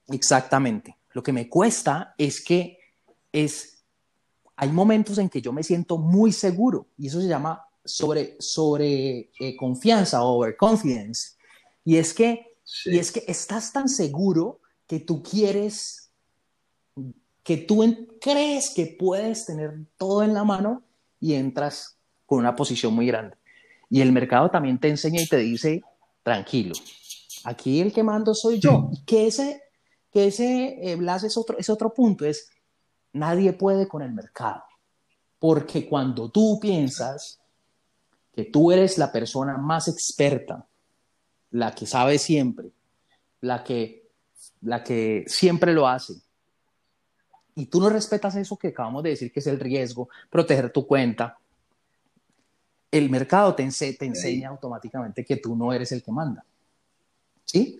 Exactamente. 0.10 0.98
Lo 1.12 1.24
que 1.24 1.32
me 1.32 1.48
cuesta 1.48 2.14
es 2.18 2.44
que 2.44 2.78
es, 3.32 3.84
hay 4.56 4.70
momentos 4.70 5.18
en 5.18 5.30
que 5.30 5.42
yo 5.42 5.54
me 5.54 5.64
siento 5.64 5.98
muy 5.98 6.32
seguro 6.32 6.88
y 6.98 7.08
eso 7.08 7.22
se 7.22 7.28
llama 7.28 7.66
sobre, 7.86 8.36
sobre 8.40 9.32
eh, 9.40 9.56
confianza, 9.58 10.24
overconfidence. 10.24 11.38
Y 11.86 11.98
es 11.98 12.14
que, 12.14 12.58
y 12.86 12.98
es 12.98 13.12
que 13.12 13.24
estás 13.28 13.72
tan 13.72 13.88
seguro 13.88 14.60
que 14.88 15.00
tú 15.00 15.24
quieres 15.24 16.03
que 17.44 17.58
tú 17.58 18.08
crees 18.22 18.72
que 18.74 18.96
puedes 18.98 19.46
tener 19.46 19.74
todo 19.98 20.24
en 20.24 20.34
la 20.34 20.44
mano 20.44 20.82
y 21.20 21.34
entras 21.34 21.98
con 22.26 22.40
una 22.40 22.56
posición 22.56 22.94
muy 22.94 23.06
grande. 23.08 23.36
Y 23.90 24.02
el 24.02 24.12
mercado 24.12 24.50
también 24.50 24.80
te 24.80 24.90
enseña 24.90 25.22
y 25.22 25.28
te 25.28 25.38
dice, 25.38 25.84
tranquilo, 26.24 26.74
aquí 27.44 27.82
el 27.82 27.94
que 27.94 28.04
mando 28.04 28.34
soy 28.34 28.60
yo. 28.60 28.90
Y 28.92 29.04
que 29.04 29.28
ese, 29.28 29.62
que 30.12 30.28
ese 30.28 30.80
eh, 30.82 30.96
Blas 30.96 31.24
es 31.24 31.38
otro, 31.38 31.58
es 31.58 31.70
otro 31.70 31.94
punto, 31.94 32.26
es 32.26 32.50
nadie 33.12 33.54
puede 33.54 33.88
con 33.88 34.02
el 34.02 34.14
mercado. 34.14 34.64
Porque 35.38 35.88
cuando 35.88 36.30
tú 36.32 36.60
piensas 36.62 37.40
que 38.34 38.46
tú 38.46 38.72
eres 38.72 38.98
la 38.98 39.12
persona 39.12 39.58
más 39.58 39.88
experta, 39.88 40.66
la 41.52 41.76
que 41.76 41.86
sabe 41.86 42.18
siempre, 42.18 42.72
la 43.42 43.64
que, 43.64 44.10
la 44.62 44.84
que 44.84 45.26
siempre 45.28 45.74
lo 45.74 45.88
hace, 45.88 46.14
y 47.56 47.68
tú 47.68 47.80
no 47.80 47.90
respetas 47.90 48.36
eso 48.36 48.58
que 48.58 48.70
acabamos 48.70 49.04
de 49.04 49.12
decir 49.12 49.32
que 49.32 49.40
es 49.40 49.48
el 49.48 49.60
riesgo, 49.60 50.10
proteger 50.30 50.72
tu 50.72 50.88
cuenta, 50.88 51.38
el 52.92 53.10
mercado 53.10 53.56
te, 53.56 53.68
te 53.68 54.06
enseña 54.06 54.50
automáticamente 54.50 55.26
que 55.26 55.38
tú 55.38 55.56
no 55.56 55.74
eres 55.74 55.92
el 55.92 56.04
que 56.04 56.12
manda. 56.12 56.46
¿Sí? 57.46 57.80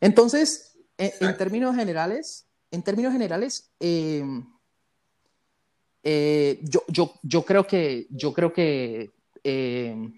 Entonces, 0.00 0.76
e, 0.96 1.14
en, 1.20 1.36
términos 1.36 1.74
generales, 1.76 2.46
en 2.70 2.82
términos 2.82 3.12
generales, 3.12 3.70
eh, 3.80 4.22
eh, 6.02 6.60
yo, 6.62 6.82
yo, 6.88 7.14
yo, 7.22 7.44
creo 7.44 7.66
que, 7.66 8.06
yo 8.10 8.32
creo 8.32 8.52
que 8.52 9.10
eh, 9.44 10.12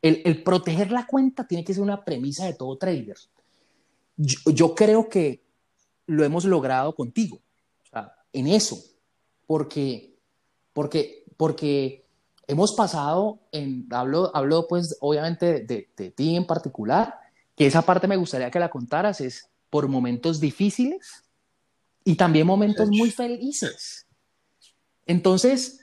el, 0.00 0.22
el, 0.24 0.42
proteger 0.42 0.90
la 0.90 1.06
cuenta 1.06 1.46
tiene 1.46 1.64
que 1.64 1.74
ser 1.74 1.82
una 1.82 2.04
premisa 2.04 2.46
de 2.46 2.54
todo 2.54 2.76
trader. 2.76 3.16
Yo, 4.16 4.38
yo 4.52 4.74
creo 4.74 5.08
que 5.08 5.42
lo 6.06 6.24
hemos 6.24 6.44
logrado 6.44 6.94
contigo 6.94 7.40
en 8.32 8.46
eso, 8.46 8.82
porque, 9.46 10.16
porque, 10.72 11.24
porque 11.36 12.06
hemos 12.46 12.72
pasado, 12.74 13.40
en, 13.52 13.86
hablo, 13.90 14.30
hablo 14.34 14.66
pues 14.68 14.96
obviamente 15.00 15.64
de, 15.64 15.90
de, 15.96 16.10
ti 16.10 16.36
en 16.36 16.46
particular, 16.46 17.18
que 17.56 17.66
esa 17.66 17.82
parte 17.82 18.08
me 18.08 18.16
gustaría 18.16 18.50
que 18.50 18.58
la 18.58 18.70
contaras, 18.70 19.20
es 19.20 19.48
por 19.70 19.88
momentos 19.88 20.40
difíciles 20.40 21.24
y 22.04 22.16
también 22.16 22.46
momentos 22.46 22.88
muy 22.88 23.10
felices. 23.10 24.06
Entonces, 25.06 25.80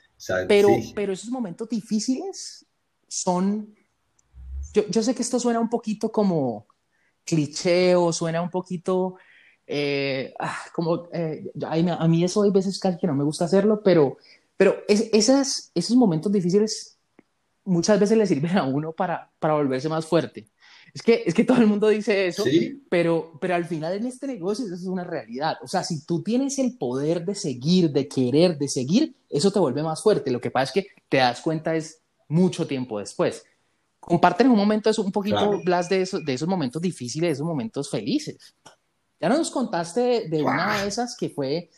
pero, 0.47 0.69
pero 0.95 1.13
esos 1.13 1.29
momentos 1.29 1.69
difíciles 1.69 2.65
son, 3.07 3.73
yo, 4.73 4.87
yo 4.89 5.03
sé 5.03 5.15
que 5.15 5.21
esto 5.21 5.39
suena 5.39 5.59
un 5.59 5.69
poquito 5.69 6.11
como 6.11 6.67
cliché 7.23 7.95
o 7.95 8.11
suena 8.11 8.41
un 8.41 8.49
poquito 8.49 9.15
eh, 9.71 10.33
ah, 10.39 10.57
como, 10.73 11.09
eh, 11.13 11.51
a, 11.61 12.07
mí 12.07 12.23
eso 12.23 12.41
hay 12.41 12.49
veces 12.49 12.79
casi 12.79 12.97
que 12.97 13.05
no 13.05 13.13
me 13.13 13.23
gusta 13.23 13.45
hacerlo, 13.45 13.81
pero, 13.83 14.17
pero 14.57 14.77
es, 14.87 15.09
esas, 15.13 15.71
esos 15.75 15.95
momentos 15.95 16.31
difíciles 16.31 16.97
muchas 17.65 17.99
veces 17.99 18.17
le 18.17 18.25
sirven 18.25 18.57
a 18.57 18.63
uno 18.63 18.93
para, 18.93 19.31
para 19.39 19.53
volverse 19.53 19.87
más 19.87 20.07
fuerte. 20.07 20.47
Es 20.91 21.03
que, 21.03 21.21
es 21.23 21.35
que 21.35 21.43
todo 21.43 21.59
el 21.59 21.67
mundo 21.67 21.87
dice 21.87 22.25
eso, 22.25 22.43
pero, 22.89 23.37
pero 23.39 23.53
al 23.53 23.65
final 23.65 23.93
en 23.93 24.07
este 24.07 24.25
negocio 24.25 24.65
eso 24.65 24.73
es 24.73 24.85
una 24.85 25.03
realidad. 25.03 25.57
O 25.61 25.67
sea, 25.67 25.83
si 25.83 26.03
tú 26.03 26.23
tienes 26.23 26.57
el 26.57 26.75
poder 26.79 27.23
de 27.23 27.35
seguir, 27.35 27.91
de 27.91 28.07
querer, 28.07 28.57
de 28.57 28.67
seguir, 28.67 29.15
eso 29.29 29.51
te 29.51 29.59
vuelve 29.59 29.83
más 29.83 30.01
fuerte. 30.01 30.31
Lo 30.31 30.41
que 30.41 30.49
pasa 30.49 30.63
es 30.63 30.71
que 30.71 30.91
te 31.07 31.17
das 31.17 31.41
cuenta 31.41 31.75
es 31.75 32.01
mucho 32.27 32.65
tiempo 32.65 32.97
después. 32.97 33.45
Comparten 33.99 34.49
un 34.49 34.57
momento, 34.57 34.89
un 34.97 35.11
poquito, 35.11 35.61
Blas, 35.63 35.89
de, 35.89 36.01
esos, 36.01 36.25
de 36.25 36.33
esos 36.33 36.47
momentos 36.47 36.81
difíciles, 36.81 37.27
de 37.27 37.33
esos 37.33 37.45
momentos 37.45 37.87
felices. 37.91 38.55
Ya 39.19 39.29
nos 39.29 39.51
contaste 39.51 40.29
de, 40.29 40.41
una 40.41 40.81
de 40.81 40.87
esas 40.87 41.15
que 41.17 41.29
fue, 41.29 41.69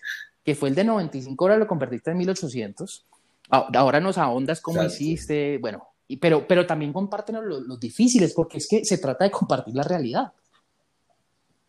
que 0.43 0.56
fue 0.56 0.69
el 0.69 0.75
de 0.75 0.84
95 0.84 1.43
horas, 1.43 1.60
lo 1.60 1.67
convertiste 1.67 2.12
en 2.12 2.17
1800. 2.17 3.06
Ahora 3.49 3.99
nos 3.99 4.17
ahondas 4.17 4.62
cómo 4.62 4.84
hiciste, 4.84 5.58
bueno, 5.58 5.88
pero, 6.19 6.47
pero 6.47 6.65
también 6.65 6.93
comparten 6.93 7.38
los, 7.43 7.80
difíciles, 7.80 8.34
porque 8.34 8.58
es 8.58 8.67
que 8.67 8.86
se 8.86 8.97
trata 8.97 9.25
de 9.25 9.32
compartir 9.32 9.75
la 9.75 9.84
realidad. 9.84 10.32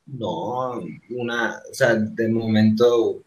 No, 0.06 0.80
una, 1.10 1.62
o 1.70 1.74
sea, 1.74 1.94
de 1.94 2.28
momento 2.28 3.22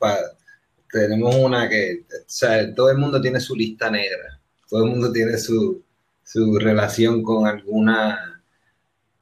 tenemos 0.92 1.36
una 1.36 1.68
que, 1.68 2.06
o 2.10 2.24
sea, 2.28 2.74
todo 2.74 2.92
el 2.92 2.98
mundo 2.98 3.20
tiene 3.22 3.40
su 3.40 3.56
lista 3.56 3.90
negra, 3.90 4.40
todo 4.70 4.84
el 4.84 4.92
mundo 4.92 5.12
tiene 5.12 5.38
su, 5.38 5.82
su 6.24 6.60
relación 6.60 7.24
con 7.24 7.48
alguna 7.48 8.35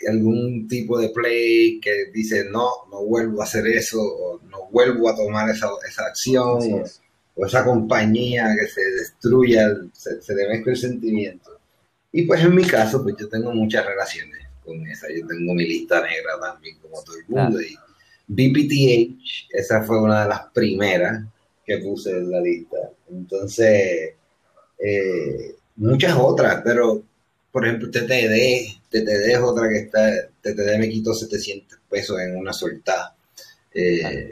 algún 0.07 0.67
tipo 0.67 0.99
de 0.99 1.09
play 1.09 1.79
que 1.79 2.11
dice 2.13 2.45
no, 2.51 2.69
no 2.91 3.03
vuelvo 3.05 3.41
a 3.41 3.45
hacer 3.45 3.67
eso, 3.67 4.01
o 4.01 4.41
no 4.49 4.69
vuelvo 4.71 5.09
a 5.09 5.15
tomar 5.15 5.49
esa, 5.49 5.69
esa 5.87 6.05
acción, 6.05 6.83
o, 7.35 7.45
esa 7.45 7.63
compañía 7.63 8.53
que 8.59 8.67
se 8.67 8.81
destruya, 8.99 9.69
se, 9.93 10.21
se 10.21 10.35
le 10.35 10.47
mezcla 10.49 10.73
el 10.73 10.77
sentimiento. 10.77 11.59
Y 12.11 12.23
pues 12.23 12.43
en 12.43 12.53
mi 12.53 12.63
caso, 12.63 13.01
pues 13.01 13.15
yo 13.19 13.27
tengo 13.27 13.51
muchas 13.51 13.85
relaciones 13.85 14.43
con 14.63 14.85
esa. 14.87 15.07
Yo 15.09 15.25
tengo 15.27 15.53
mi 15.53 15.67
lista 15.67 16.01
negra 16.01 16.39
también, 16.39 16.77
como 16.79 17.01
todo 17.03 17.15
el 17.17 17.25
mundo. 17.27 17.59
Y 17.61 17.75
BPTH, 18.27 19.49
esa 19.49 19.83
fue 19.83 20.01
una 20.01 20.23
de 20.23 20.29
las 20.29 20.41
primeras 20.53 21.23
que 21.65 21.79
puse 21.79 22.11
en 22.11 22.29
la 22.29 22.39
lista. 22.39 22.77
Entonces, 23.09 24.13
eh, 24.77 25.55
muchas 25.75 26.15
otras, 26.17 26.61
pero 26.63 27.03
por 27.53 27.67
ejemplo, 27.67 27.91
TTD, 27.91 28.81
TTD 28.89 29.29
es 29.29 29.37
otra 29.37 29.69
que 29.69 29.77
está, 29.77 30.11
TTD 30.41 30.79
me 30.79 30.89
quitó 30.89 31.13
700 31.13 31.81
pesos 31.87 32.19
en 32.19 32.35
una 32.35 32.51
soltada. 32.51 33.15
Eh, 33.71 34.31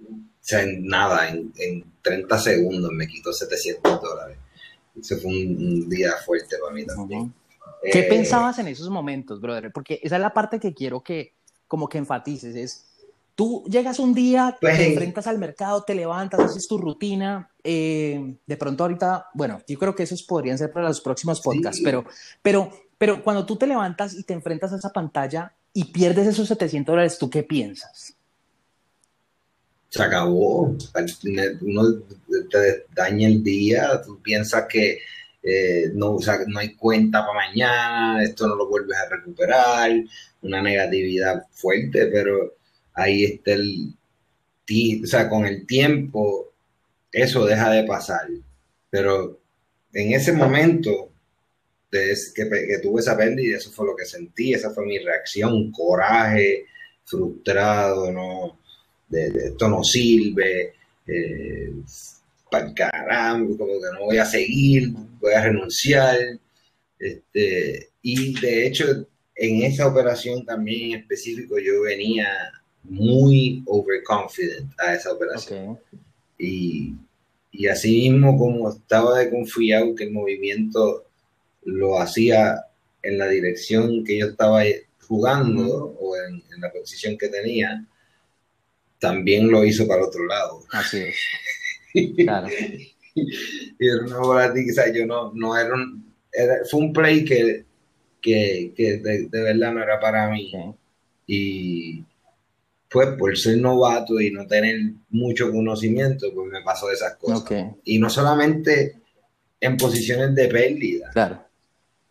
o 0.00 0.06
sea, 0.40 0.62
en 0.62 0.86
nada, 0.86 1.28
en, 1.28 1.52
en 1.58 1.84
30 2.00 2.38
segundos 2.38 2.90
me 2.92 3.06
quitó 3.06 3.34
700 3.34 4.00
dólares. 4.00 4.38
Ese 4.98 5.18
fue 5.18 5.30
un, 5.30 5.90
día 5.90 6.12
fuerte 6.24 6.56
para 6.58 6.72
mí 6.72 6.86
también. 6.86 7.34
¿Qué 7.92 8.00
eh, 8.00 8.08
pensabas 8.08 8.58
en 8.58 8.68
esos 8.68 8.88
momentos, 8.88 9.38
brother? 9.38 9.70
Porque 9.70 10.00
esa 10.02 10.16
es 10.16 10.22
la 10.22 10.32
parte 10.32 10.58
que 10.58 10.72
quiero 10.72 11.02
que 11.02 11.34
como 11.68 11.86
que 11.86 11.98
enfatices, 11.98 12.56
es 12.56 12.89
tú 13.34 13.64
llegas 13.68 13.98
un 13.98 14.14
día, 14.14 14.56
te 14.60 14.66
pues, 14.66 14.80
enfrentas 14.80 15.26
al 15.26 15.38
mercado, 15.38 15.82
te 15.82 15.94
levantas, 15.94 16.40
haces 16.40 16.68
tu 16.68 16.78
rutina, 16.78 17.50
eh, 17.64 18.36
de 18.46 18.56
pronto 18.56 18.84
ahorita, 18.84 19.28
bueno, 19.34 19.60
yo 19.66 19.78
creo 19.78 19.94
que 19.94 20.02
esos 20.02 20.22
podrían 20.22 20.58
ser 20.58 20.72
para 20.72 20.88
los 20.88 21.00
próximos 21.00 21.40
podcasts, 21.40 21.80
pero, 21.82 22.04
pero, 22.42 22.70
pero 22.98 23.22
cuando 23.22 23.46
tú 23.46 23.56
te 23.56 23.66
levantas 23.66 24.14
y 24.14 24.24
te 24.24 24.34
enfrentas 24.34 24.72
a 24.72 24.76
esa 24.76 24.90
pantalla 24.90 25.54
y 25.72 25.86
pierdes 25.86 26.26
esos 26.26 26.48
700 26.48 26.92
dólares, 26.92 27.18
¿tú 27.18 27.30
qué 27.30 27.42
piensas? 27.42 28.16
se 29.90 30.02
acabó. 30.02 30.76
Uno 31.60 31.82
te 32.50 32.86
daña 32.94 33.28
el 33.28 33.42
día, 33.42 34.00
tú 34.04 34.20
piensas 34.22 34.66
que 34.68 34.98
eh, 35.42 35.90
no, 35.94 36.16
no 36.46 36.58
hay 36.58 36.74
cuenta 36.74 37.26
para 37.26 37.48
mañana, 37.48 38.22
esto 38.22 38.46
no 38.46 38.54
lo 38.54 38.68
vuelves 38.68 38.96
a 38.96 39.08
recuperar, 39.08 39.90
una 40.42 40.62
negatividad 40.62 41.44
fuerte, 41.50 42.06
pero 42.06 42.54
ahí 42.94 43.24
está 43.24 43.52
el, 43.52 43.94
o 45.02 45.06
sea, 45.06 45.28
con 45.28 45.46
el 45.46 45.66
tiempo 45.66 46.52
eso 47.12 47.44
deja 47.44 47.70
de 47.70 47.84
pasar, 47.84 48.28
pero 48.88 49.40
en 49.92 50.12
ese 50.12 50.32
momento 50.32 51.10
que, 51.90 52.14
que 52.34 52.78
tuve 52.78 53.00
esa 53.00 53.16
pérdida, 53.16 53.56
eso 53.56 53.70
fue 53.70 53.86
lo 53.86 53.96
que 53.96 54.04
sentí, 54.04 54.54
esa 54.54 54.70
fue 54.70 54.86
mi 54.86 54.98
reacción, 54.98 55.72
coraje, 55.72 56.66
frustrado, 57.04 58.12
no, 58.12 58.58
de, 59.08 59.26
esto 59.48 59.68
no 59.68 59.82
sirve, 59.82 60.74
eh, 61.06 61.72
para 62.50 62.72
caramba, 62.74 63.56
como 63.56 63.72
que 63.80 63.98
no 63.98 64.04
voy 64.06 64.18
a 64.18 64.24
seguir, 64.24 64.90
voy 65.20 65.32
a 65.32 65.44
renunciar. 65.44 66.16
Este, 66.98 67.88
y 68.02 68.40
de 68.40 68.66
hecho, 68.66 69.06
en 69.34 69.62
esa 69.62 69.86
operación 69.86 70.44
también 70.44 70.92
en 70.92 71.00
específico, 71.00 71.58
yo 71.58 71.82
venía 71.82 72.28
muy 72.82 73.62
overconfident 73.66 74.72
a 74.80 74.94
esa 74.94 75.12
operación. 75.12 75.78
Y, 76.38 76.94
y 77.52 77.66
así 77.66 78.10
mismo 78.10 78.38
como 78.38 78.70
estaba 78.70 79.18
de 79.18 79.30
confiado 79.30 79.94
que 79.94 80.04
el 80.04 80.12
movimiento 80.12 81.04
lo 81.64 82.00
hacía 82.00 82.64
en 83.02 83.18
la 83.18 83.28
dirección 83.28 84.04
que 84.04 84.18
yo 84.18 84.26
estaba 84.26 84.62
jugando 85.06 85.96
o 85.98 86.16
en, 86.16 86.42
en 86.54 86.60
la 86.60 86.72
posición 86.72 87.18
que 87.18 87.28
tenía, 87.28 87.84
también 89.00 89.50
lo 89.50 89.64
hizo 89.64 89.88
para 89.88 90.06
otro 90.06 90.26
lado. 90.26 90.62
Así 90.70 90.98
es. 90.98 91.16
Claro. 92.16 92.46
y 93.16 93.88
era 93.88 94.04
una 94.06 94.18
volátil, 94.18 94.64
o 94.70 94.92
yo 94.94 95.06
no, 95.06 95.32
no 95.34 95.58
era 95.58 95.74
un, 95.74 96.14
fue 96.70 96.80
un 96.80 96.92
play 96.92 97.24
que, 97.24 97.64
que, 98.22 98.72
que 98.76 98.98
de, 98.98 99.28
verdad 99.28 99.72
no 99.72 99.82
era 99.82 99.98
para 99.98 100.30
mí. 100.30 100.52
Y 101.26 102.04
pues 102.90 103.08
por 103.18 103.36
ser 103.36 103.58
novato 103.58 104.20
y 104.20 104.30
no 104.30 104.46
tener 104.46 104.76
mucho 105.10 105.50
conocimiento, 105.50 106.26
pues 106.34 106.50
me 106.50 106.62
pasó 106.62 106.90
esas 106.90 107.16
cosas. 107.16 107.44
Y 107.84 107.98
no 107.98 108.10
solamente 108.10 108.96
en 109.60 109.76
posiciones 109.76 110.34
de 110.34 110.48
pérdida. 110.48 111.10
Claro. 111.12 111.44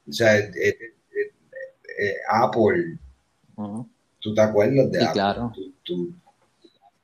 O 0.08 0.14
sea, 0.14 0.38
eh, 0.38 0.54
eh, 0.56 1.32
eh, 2.00 2.16
Apple, 2.30 2.98
¿tú 4.20 4.34
te 4.34 4.42
acuerdas 4.42 4.92
de 4.92 5.00
sí, 5.00 5.06
Apple? 5.06 5.14
Claro 5.14 5.54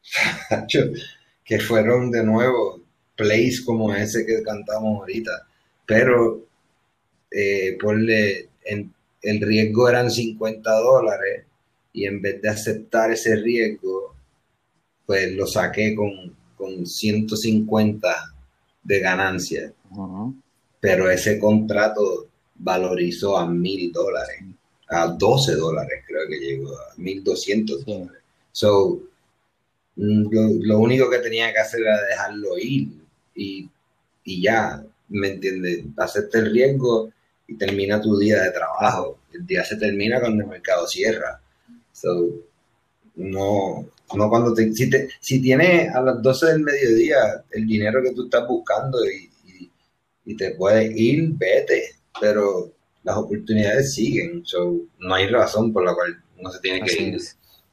que 1.44 1.60
fueron 1.60 2.12
de 2.12 2.24
nuevo 2.24 2.82
plays 3.16 3.62
como 3.62 3.94
ese 3.94 4.26
que 4.26 4.44
cantamos 4.44 5.00
ahorita, 5.00 5.32
pero 5.86 6.46
eh, 7.32 7.78
el 9.22 9.42
riesgo 9.42 9.90
eran 9.90 10.12
50 10.12 10.72
dólares 10.72 11.46
y 11.96 12.06
en 12.06 12.22
vez 12.22 12.42
de 12.42 12.50
aceptar 12.50 13.10
ese 13.12 13.38
riesgo, 13.38 14.14
pues 15.06 15.32
lo 15.34 15.48
saqué 15.48 15.96
con, 15.96 16.36
con 16.58 16.86
150 16.86 18.36
de 18.84 19.00
ganancia. 19.00 19.74
Pero 20.82 21.10
ese 21.10 21.40
contrato 21.40 22.28
valorizó 22.56 23.38
a 23.38 23.48
mil 23.48 23.94
dólares, 23.94 24.44
a 24.90 25.08
12 25.08 25.56
dólares 25.56 26.04
creo 26.06 26.28
que 26.28 26.38
llegó, 26.38 26.70
a 26.78 26.94
1200 26.98 27.86
dólares. 27.86 28.22
So, 28.52 29.02
lo, 29.96 30.80
único 30.80 31.10
que 31.10 31.20
tenía 31.20 31.54
que 31.54 31.60
hacer 31.60 31.82
era 31.82 32.02
dejarlo 32.04 32.58
ir 32.58 32.90
y, 33.34 33.70
ya, 34.26 34.84
¿me 35.08 35.30
entiendes? 35.30 35.86
Hacerte 35.96 36.40
el 36.40 36.52
riesgo 36.52 37.10
y 37.48 37.56
termina 37.58 38.02
tu 38.02 38.18
día 38.18 38.44
de 38.44 38.52
trabajo. 38.52 39.20
El 39.34 39.46
día 39.46 39.64
se 39.64 39.78
termina 39.78 40.20
cuando 40.20 40.44
el 40.44 40.50
mercado 40.50 40.88
cierra. 40.88 41.42
So, 41.96 42.30
no, 43.16 43.88
no 44.16 44.30
cuando 44.30 44.54
te, 44.54 44.72
si, 44.74 44.90
te, 44.90 45.08
si 45.22 45.42
tienes 45.42 45.96
a 45.96 46.02
las 46.02 46.22
12 46.22 46.48
del 46.48 46.60
mediodía 46.60 47.46
el 47.52 47.66
dinero 47.66 48.04
que 48.04 48.12
tú 48.12 48.26
estás 48.26 48.46
buscando 48.48 48.98
y, 49.06 49.32
te 50.38 50.56
puedes 50.56 50.92
ir, 50.98 51.30
vete, 51.38 51.84
pero 52.20 52.74
las 53.04 53.16
oportunidades 53.16 53.94
siguen. 53.94 54.44
So, 54.44 54.76
no 55.00 55.14
hay 55.14 55.28
razón 55.28 55.72
por 55.72 55.86
la 55.86 55.94
cual 55.94 56.22
uno 56.38 56.52
se 56.52 56.60
tiene 56.60 56.82
que 56.82 57.02
ir. 57.02 57.22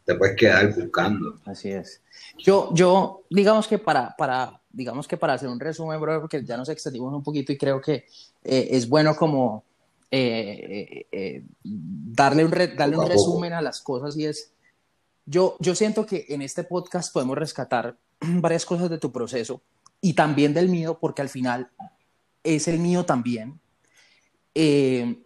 Te 0.04 0.14
puedes 0.14 0.36
quedar 0.36 0.72
buscando. 0.74 1.40
Así 1.46 1.70
es. 1.70 2.02
Yo, 2.38 2.70
yo, 2.74 3.24
digamos 3.30 3.66
que 3.66 3.78
para, 3.78 4.14
para, 4.16 4.60
digamos 4.70 5.08
que 5.08 5.16
para 5.16 5.32
hacer 5.32 5.48
un 5.48 5.58
resumen, 5.58 6.00
bro, 6.00 6.20
porque 6.20 6.44
ya 6.44 6.56
nos 6.56 6.68
extendimos 6.68 7.12
un 7.14 7.22
poquito 7.22 7.52
y 7.52 7.58
creo 7.58 7.80
que 7.80 8.04
eh, 8.44 8.68
es 8.70 8.86
bueno 8.86 9.16
como 9.16 9.64
eh, 10.14 11.06
eh, 11.10 11.42
darle, 11.64 12.44
un 12.44 12.50
darle 12.76 12.98
un 12.98 13.08
resumen 13.08 13.54
a 13.54 13.62
las 13.62 13.80
cosas 13.80 14.14
y 14.14 14.26
es, 14.26 14.52
yo, 15.24 15.56
yo 15.58 15.74
siento 15.74 16.04
que 16.04 16.26
en 16.28 16.42
este 16.42 16.64
podcast 16.64 17.10
podemos 17.14 17.38
rescatar 17.38 17.96
varias 18.20 18.66
cosas 18.66 18.90
de 18.90 18.98
tu 18.98 19.10
proceso 19.10 19.62
y 20.02 20.12
también 20.12 20.52
del 20.52 20.68
mío, 20.68 20.98
porque 21.00 21.22
al 21.22 21.30
final 21.30 21.70
es 22.44 22.68
el 22.68 22.78
mío 22.78 23.04
también. 23.04 23.58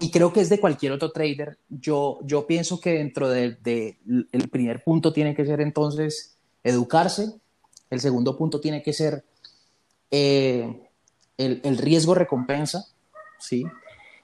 Y 0.00 0.10
creo 0.10 0.32
que 0.32 0.40
es 0.40 0.48
de 0.50 0.60
cualquier 0.60 0.92
otro 0.92 1.12
trader. 1.12 1.56
Yo, 1.68 2.18
yo 2.24 2.46
pienso 2.46 2.80
que 2.80 2.94
dentro 2.94 3.30
del 3.30 3.62
de, 3.62 3.98
el 4.32 4.48
primer 4.48 4.82
punto 4.82 5.12
tiene 5.12 5.34
que 5.34 5.46
ser 5.46 5.60
entonces 5.60 6.36
educarse. 6.64 7.32
El 7.88 8.00
segundo 8.00 8.36
punto 8.36 8.60
tiene 8.60 8.82
que 8.82 8.92
ser 8.92 9.24
eh, 10.10 10.88
el, 11.38 11.60
el, 11.64 11.78
riesgo 11.78 12.14
recompensa. 12.14 12.88
¿sí? 13.38 13.64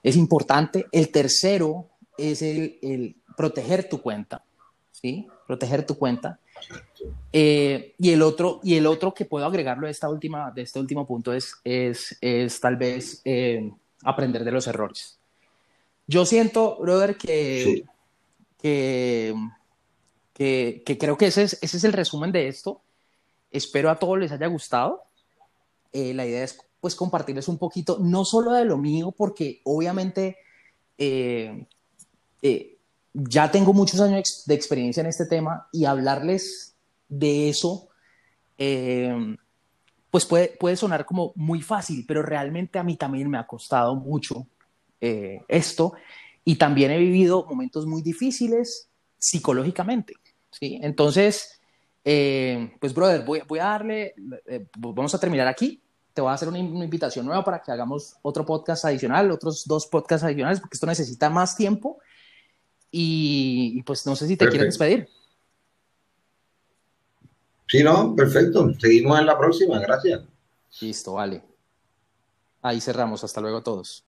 Es 0.02 0.16
importante. 0.16 0.86
El 0.92 1.10
tercero 1.10 1.88
es 2.16 2.42
el, 2.42 3.16
proteger 3.36 3.88
tu 3.88 4.00
cuenta, 4.02 4.44
¿sí? 4.92 5.28
Proteger 5.46 5.86
tu 5.86 5.96
cuenta. 5.96 6.38
Eh, 7.32 7.94
y, 7.98 8.10
el 8.10 8.22
otro, 8.22 8.60
y 8.62 8.74
el 8.76 8.86
otro 8.86 9.14
que 9.14 9.24
puedo 9.24 9.46
agregarlo 9.46 9.86
de, 9.86 9.92
esta 9.92 10.08
última, 10.08 10.50
de 10.50 10.62
este 10.62 10.80
último 10.80 11.06
punto 11.06 11.32
es, 11.32 11.54
es, 11.62 12.18
es 12.20 12.60
tal 12.60 12.76
vez 12.76 13.22
eh, 13.24 13.70
aprender 14.02 14.44
de 14.44 14.50
los 14.50 14.66
errores. 14.66 15.18
Yo 16.06 16.24
siento, 16.24 16.78
brother, 16.80 17.16
que, 17.16 17.84
que, 18.60 19.34
que, 20.34 20.98
creo 20.98 21.16
que 21.16 21.26
ese 21.26 21.42
es, 21.44 21.58
ese 21.62 21.76
es 21.76 21.84
el 21.84 21.92
resumen 21.92 22.32
de 22.32 22.48
esto. 22.48 22.80
Espero 23.50 23.90
a 23.90 23.98
todos 23.98 24.18
les 24.18 24.32
haya 24.32 24.46
gustado. 24.46 25.04
Eh, 25.92 26.14
la 26.14 26.26
idea 26.26 26.44
es 26.44 26.58
pues 26.80 26.94
compartirles 26.94 27.48
un 27.48 27.58
poquito, 27.58 27.98
no 28.00 28.24
solo 28.24 28.52
de 28.52 28.64
lo 28.64 28.78
mío, 28.78 29.12
porque 29.16 29.60
obviamente 29.64 30.36
eh, 30.96 31.66
eh, 32.42 32.76
ya 33.12 33.50
tengo 33.50 33.72
muchos 33.72 34.00
años 34.00 34.44
de 34.46 34.54
experiencia 34.54 35.00
en 35.00 35.06
este 35.06 35.26
tema 35.26 35.68
y 35.72 35.84
hablarles 35.84 36.74
de 37.08 37.48
eso, 37.48 37.88
pues 40.10 40.26
puede, 40.26 40.48
puede 40.48 40.76
sonar 40.76 41.06
como 41.06 41.32
muy 41.36 41.62
fácil, 41.62 42.04
pero 42.06 42.22
realmente 42.22 42.78
a 42.78 42.82
mí 42.82 42.96
también 42.96 43.30
me 43.30 43.38
ha 43.38 43.46
costado 43.46 43.94
mucho 43.94 44.46
esto 45.00 45.94
y 46.44 46.56
también 46.56 46.90
he 46.90 46.98
vivido 46.98 47.44
momentos 47.44 47.86
muy 47.86 48.02
difíciles 48.02 48.88
psicológicamente. 49.18 50.14
¿sí? 50.50 50.78
Entonces, 50.82 51.60
eh, 52.04 52.72
pues, 52.80 52.94
brother, 52.94 53.24
voy, 53.24 53.42
voy 53.46 53.58
a 53.58 53.64
darle, 53.64 54.14
eh, 54.46 54.66
vamos 54.78 55.14
a 55.14 55.20
terminar 55.20 55.46
aquí. 55.46 55.82
Te 56.18 56.22
voy 56.22 56.32
a 56.32 56.34
hacer 56.34 56.48
una, 56.48 56.58
invitación 56.58 57.26
nueva 57.26 57.44
para 57.44 57.62
que 57.62 57.70
hagamos 57.70 58.16
otro 58.22 58.44
podcast 58.44 58.84
adicional, 58.86 59.30
otros 59.30 59.64
dos 59.68 59.86
podcasts 59.86 60.24
adicionales, 60.24 60.58
porque 60.58 60.74
esto 60.74 60.86
necesita 60.88 61.30
más 61.30 61.54
tiempo. 61.54 62.00
Y, 62.90 63.84
pues 63.84 64.04
no 64.04 64.16
sé 64.16 64.26
si 64.26 64.36
te 64.36 64.48
quieres 64.48 64.66
despedir. 64.66 65.08
Sí, 67.68 67.84
no, 67.84 68.16
perfecto. 68.16 68.68
Seguimos 68.80 69.20
en 69.20 69.26
la 69.26 69.38
próxima. 69.38 69.78
Gracias. 69.78 70.22
Listo, 70.80 71.12
vale. 71.12 71.40
Ahí 72.62 72.80
cerramos. 72.80 73.22
Hasta 73.22 73.40
luego 73.40 73.58
a 73.58 73.62
todos. 73.62 73.96